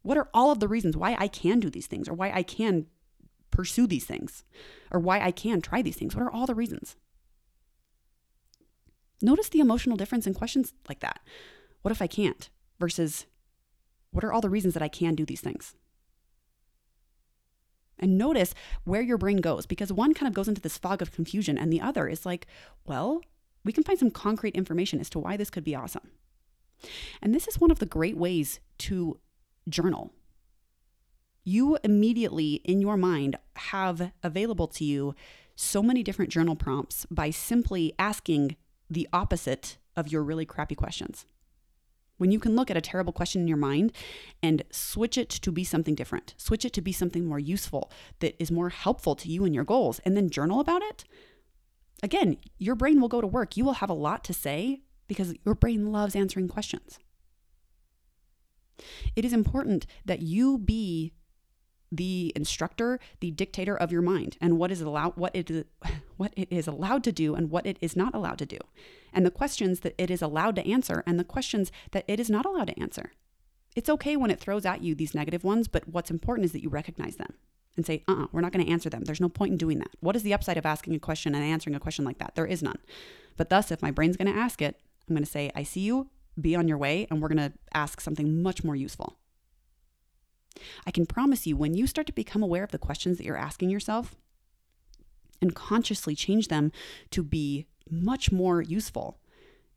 What 0.01 0.17
are 0.17 0.29
all 0.33 0.51
of 0.51 0.59
the 0.59 0.67
reasons 0.67 0.97
why 0.97 1.15
I 1.19 1.27
can 1.27 1.59
do 1.59 1.69
these 1.69 1.85
things 1.85 2.09
or 2.09 2.13
why 2.13 2.31
I 2.31 2.41
can 2.41 2.87
pursue 3.51 3.87
these 3.87 4.05
things 4.05 4.43
or 4.91 4.99
why 4.99 5.19
I 5.19 5.31
can 5.31 5.61
try 5.61 5.81
these 5.81 5.95
things? 5.95 6.15
What 6.15 6.23
are 6.23 6.31
all 6.31 6.45
the 6.45 6.55
reasons? 6.55 6.95
Notice 9.21 9.49
the 9.49 9.59
emotional 9.59 9.97
difference 9.97 10.25
in 10.25 10.33
questions 10.33 10.73
like 10.87 10.99
that. 10.99 11.19
What 11.81 11.91
if 11.91 12.01
I 12.01 12.07
can't? 12.07 12.49
Versus 12.79 13.25
what 14.11 14.23
are 14.23 14.31
all 14.31 14.41
the 14.41 14.49
reasons 14.49 14.73
that 14.73 14.83
I 14.83 14.87
can 14.87 15.15
do 15.15 15.25
these 15.25 15.41
things? 15.41 15.75
and 17.99 18.17
notice 18.17 18.55
where 18.85 19.01
your 19.01 19.17
brain 19.17 19.37
goes 19.37 19.65
because 19.65 19.91
one 19.91 20.13
kind 20.13 20.27
of 20.27 20.33
goes 20.33 20.47
into 20.47 20.61
this 20.61 20.77
fog 20.77 21.01
of 21.01 21.11
confusion 21.11 21.57
and 21.57 21.71
the 21.71 21.81
other 21.81 22.07
is 22.07 22.25
like, 22.25 22.47
well, 22.85 23.21
we 23.63 23.73
can 23.73 23.83
find 23.83 23.99
some 23.99 24.09
concrete 24.09 24.55
information 24.55 24.99
as 24.99 25.09
to 25.11 25.19
why 25.19 25.37
this 25.37 25.49
could 25.49 25.63
be 25.63 25.75
awesome. 25.75 26.09
And 27.21 27.35
this 27.35 27.47
is 27.47 27.59
one 27.59 27.71
of 27.71 27.79
the 27.79 27.85
great 27.85 28.17
ways 28.17 28.61
to 28.79 29.19
journal. 29.67 30.13
You 31.43 31.77
immediately 31.83 32.55
in 32.65 32.81
your 32.81 32.97
mind 32.97 33.37
have 33.55 34.11
available 34.23 34.67
to 34.67 34.83
you 34.83 35.15
so 35.55 35.81
many 35.81 36.03
different 36.03 36.31
journal 36.31 36.55
prompts 36.55 37.05
by 37.09 37.31
simply 37.31 37.93
asking 37.99 38.55
the 38.89 39.07
opposite 39.11 39.77
of 39.95 40.11
your 40.11 40.23
really 40.23 40.45
crappy 40.45 40.75
questions. 40.75 41.25
When 42.17 42.31
you 42.31 42.39
can 42.39 42.55
look 42.55 42.69
at 42.69 42.77
a 42.77 42.81
terrible 42.81 43.13
question 43.13 43.41
in 43.41 43.47
your 43.47 43.57
mind 43.57 43.93
and 44.43 44.63
switch 44.71 45.17
it 45.17 45.29
to 45.29 45.51
be 45.51 45.63
something 45.63 45.95
different, 45.95 46.35
switch 46.37 46.65
it 46.65 46.73
to 46.73 46.81
be 46.81 46.91
something 46.91 47.25
more 47.25 47.39
useful 47.39 47.91
that 48.19 48.35
is 48.41 48.51
more 48.51 48.69
helpful 48.69 49.15
to 49.15 49.29
you 49.29 49.45
and 49.45 49.55
your 49.55 49.63
goals, 49.63 49.99
and 49.99 50.17
then 50.17 50.29
journal 50.29 50.59
about 50.59 50.81
it, 50.81 51.05
again, 52.03 52.37
your 52.57 52.75
brain 52.75 52.99
will 52.99 53.07
go 53.07 53.21
to 53.21 53.27
work. 53.27 53.55
You 53.55 53.63
will 53.63 53.73
have 53.73 53.89
a 53.89 53.93
lot 53.93 54.23
to 54.25 54.33
say 54.33 54.81
because 55.07 55.33
your 55.45 55.55
brain 55.55 55.91
loves 55.91 56.15
answering 56.15 56.49
questions. 56.49 56.99
It 59.15 59.23
is 59.23 59.33
important 59.33 59.85
that 60.05 60.21
you 60.21 60.57
be 60.57 61.13
the 61.91 62.31
instructor, 62.35 62.99
the 63.19 63.31
dictator 63.31 63.75
of 63.75 63.91
your 63.91 64.01
mind, 64.01 64.37
and 64.39 64.57
what 64.57 64.71
is 64.71 64.81
allowed, 64.81 65.17
what 65.17 65.35
it 65.35 65.49
is, 65.49 65.65
what 66.17 66.33
it 66.35 66.47
is 66.51 66.67
allowed 66.67 67.03
to 67.03 67.11
do, 67.11 67.35
and 67.35 67.49
what 67.49 67.65
it 67.65 67.77
is 67.81 67.95
not 67.95 68.13
allowed 68.13 68.37
to 68.39 68.45
do, 68.45 68.59
and 69.13 69.25
the 69.25 69.31
questions 69.31 69.81
that 69.81 69.95
it 69.97 70.11
is 70.11 70.21
allowed 70.21 70.55
to 70.55 70.67
answer, 70.67 71.03
and 71.05 71.19
the 71.19 71.23
questions 71.23 71.71
that 71.91 72.05
it 72.07 72.19
is 72.19 72.29
not 72.29 72.45
allowed 72.45 72.67
to 72.67 72.79
answer. 72.79 73.11
It's 73.75 73.89
okay 73.89 74.15
when 74.15 74.31
it 74.31 74.39
throws 74.39 74.65
at 74.65 74.81
you 74.81 74.95
these 74.95 75.15
negative 75.15 75.43
ones, 75.43 75.67
but 75.67 75.87
what's 75.87 76.11
important 76.11 76.45
is 76.45 76.51
that 76.51 76.63
you 76.63 76.69
recognize 76.69 77.15
them 77.17 77.33
and 77.75 77.85
say, 77.85 78.03
uh, 78.07 78.11
uh-uh, 78.11 78.27
we're 78.31 78.41
not 78.41 78.51
going 78.51 78.65
to 78.65 78.71
answer 78.71 78.89
them. 78.89 79.03
There's 79.05 79.21
no 79.21 79.29
point 79.29 79.53
in 79.53 79.57
doing 79.57 79.79
that. 79.79 79.91
What 79.99 80.15
is 80.15 80.23
the 80.23 80.33
upside 80.33 80.57
of 80.57 80.65
asking 80.65 80.95
a 80.95 80.99
question 80.99 81.33
and 81.33 81.43
answering 81.43 81.75
a 81.75 81.79
question 81.79 82.03
like 82.03 82.17
that? 82.17 82.35
There 82.35 82.45
is 82.45 82.61
none. 82.61 82.79
But 83.37 83.49
thus, 83.49 83.71
if 83.71 83.81
my 83.81 83.91
brain's 83.91 84.17
going 84.17 84.31
to 84.31 84.37
ask 84.37 84.61
it, 84.61 84.79
I'm 85.07 85.15
going 85.15 85.23
to 85.23 85.29
say, 85.29 85.51
I 85.55 85.63
see 85.63 85.81
you, 85.81 86.09
be 86.39 86.55
on 86.55 86.67
your 86.67 86.77
way, 86.77 87.07
and 87.09 87.21
we're 87.21 87.29
going 87.29 87.51
to 87.51 87.57
ask 87.73 88.01
something 88.01 88.41
much 88.41 88.63
more 88.63 88.75
useful. 88.75 89.17
I 90.85 90.91
can 90.91 91.05
promise 91.05 91.47
you, 91.47 91.55
when 91.55 91.73
you 91.73 91.87
start 91.87 92.07
to 92.07 92.13
become 92.13 92.43
aware 92.43 92.63
of 92.63 92.71
the 92.71 92.77
questions 92.77 93.17
that 93.17 93.25
you're 93.25 93.37
asking 93.37 93.69
yourself 93.69 94.15
and 95.41 95.55
consciously 95.55 96.15
change 96.15 96.47
them 96.47 96.71
to 97.11 97.23
be 97.23 97.67
much 97.89 98.31
more 98.31 98.61
useful, 98.61 99.19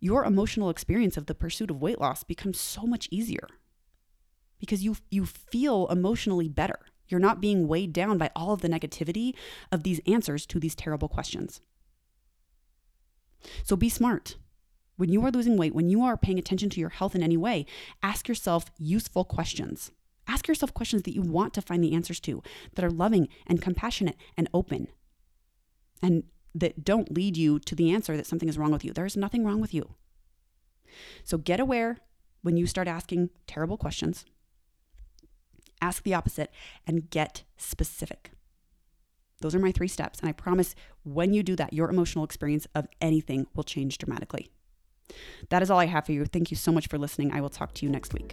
your 0.00 0.24
emotional 0.24 0.70
experience 0.70 1.16
of 1.16 1.26
the 1.26 1.34
pursuit 1.34 1.70
of 1.70 1.80
weight 1.80 2.00
loss 2.00 2.24
becomes 2.24 2.58
so 2.58 2.82
much 2.82 3.08
easier 3.10 3.48
because 4.58 4.82
you, 4.84 4.96
you 5.10 5.26
feel 5.26 5.86
emotionally 5.88 6.48
better. 6.48 6.78
You're 7.08 7.20
not 7.20 7.40
being 7.40 7.68
weighed 7.68 7.92
down 7.92 8.18
by 8.18 8.30
all 8.34 8.52
of 8.52 8.62
the 8.62 8.68
negativity 8.68 9.34
of 9.70 9.82
these 9.82 10.00
answers 10.06 10.46
to 10.46 10.58
these 10.58 10.74
terrible 10.74 11.08
questions. 11.08 11.60
So 13.64 13.76
be 13.76 13.88
smart. 13.88 14.36
When 14.96 15.10
you 15.10 15.24
are 15.24 15.30
losing 15.30 15.56
weight, 15.56 15.74
when 15.74 15.88
you 15.88 16.02
are 16.02 16.16
paying 16.16 16.38
attention 16.38 16.70
to 16.70 16.80
your 16.80 16.90
health 16.90 17.14
in 17.14 17.22
any 17.22 17.36
way, 17.36 17.66
ask 18.02 18.28
yourself 18.28 18.66
useful 18.78 19.24
questions. 19.24 19.90
Ask 20.28 20.48
yourself 20.48 20.72
questions 20.72 21.02
that 21.02 21.14
you 21.14 21.22
want 21.22 21.52
to 21.54 21.62
find 21.62 21.82
the 21.82 21.94
answers 21.94 22.20
to, 22.20 22.42
that 22.74 22.84
are 22.84 22.90
loving 22.90 23.28
and 23.46 23.60
compassionate 23.60 24.16
and 24.36 24.48
open, 24.54 24.88
and 26.02 26.24
that 26.54 26.84
don't 26.84 27.12
lead 27.12 27.36
you 27.36 27.58
to 27.60 27.74
the 27.74 27.90
answer 27.90 28.16
that 28.16 28.26
something 28.26 28.48
is 28.48 28.58
wrong 28.58 28.72
with 28.72 28.84
you. 28.84 28.92
There 28.92 29.06
is 29.06 29.16
nothing 29.16 29.44
wrong 29.44 29.60
with 29.60 29.72
you. 29.72 29.94
So 31.24 31.38
get 31.38 31.60
aware 31.60 31.98
when 32.42 32.56
you 32.56 32.66
start 32.66 32.88
asking 32.88 33.30
terrible 33.46 33.76
questions. 33.76 34.24
Ask 35.80 36.02
the 36.02 36.14
opposite 36.14 36.50
and 36.86 37.10
get 37.10 37.44
specific. 37.56 38.32
Those 39.40 39.54
are 39.54 39.58
my 39.58 39.72
three 39.72 39.88
steps. 39.88 40.20
And 40.20 40.28
I 40.28 40.32
promise 40.32 40.74
when 41.02 41.32
you 41.32 41.42
do 41.42 41.56
that, 41.56 41.72
your 41.72 41.90
emotional 41.90 42.24
experience 42.24 42.66
of 42.74 42.86
anything 43.00 43.46
will 43.54 43.64
change 43.64 43.98
dramatically. 43.98 44.50
That 45.50 45.62
is 45.62 45.70
all 45.70 45.80
I 45.80 45.86
have 45.86 46.06
for 46.06 46.12
you. 46.12 46.24
Thank 46.24 46.50
you 46.50 46.56
so 46.56 46.70
much 46.70 46.86
for 46.86 46.98
listening. 46.98 47.32
I 47.32 47.40
will 47.40 47.50
talk 47.50 47.74
to 47.74 47.86
you 47.86 47.90
next 47.90 48.14
week. 48.14 48.32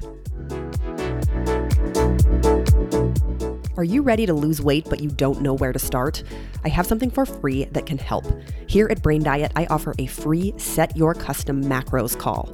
Are 3.80 3.86
you 3.86 4.02
ready 4.02 4.26
to 4.26 4.34
lose 4.34 4.62
weight 4.62 4.88
but 4.90 5.00
you 5.00 5.10
don't 5.10 5.42
know 5.42 5.54
where 5.54 5.72
to 5.72 5.80
start? 5.80 6.22
I 6.66 6.68
have 6.68 6.86
something 6.86 7.10
for 7.10 7.26
free 7.26 7.64
that 7.72 7.86
can 7.86 7.98
help. 7.98 8.26
Here 8.68 8.90
at 8.92 9.02
Brain 9.02 9.24
Diet, 9.24 9.54
I 9.56 9.68
offer 9.68 9.96
a 9.98 10.06
free 10.06 10.54
Set 10.58 10.98
Your 10.98 11.14
Custom 11.14 11.64
Macros 11.64 12.20
call. 12.20 12.54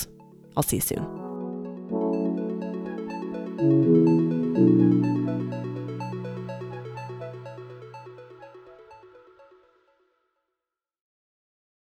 I'll 0.55 0.63
see 0.63 0.77
you 0.77 0.81
soon. 0.81 1.21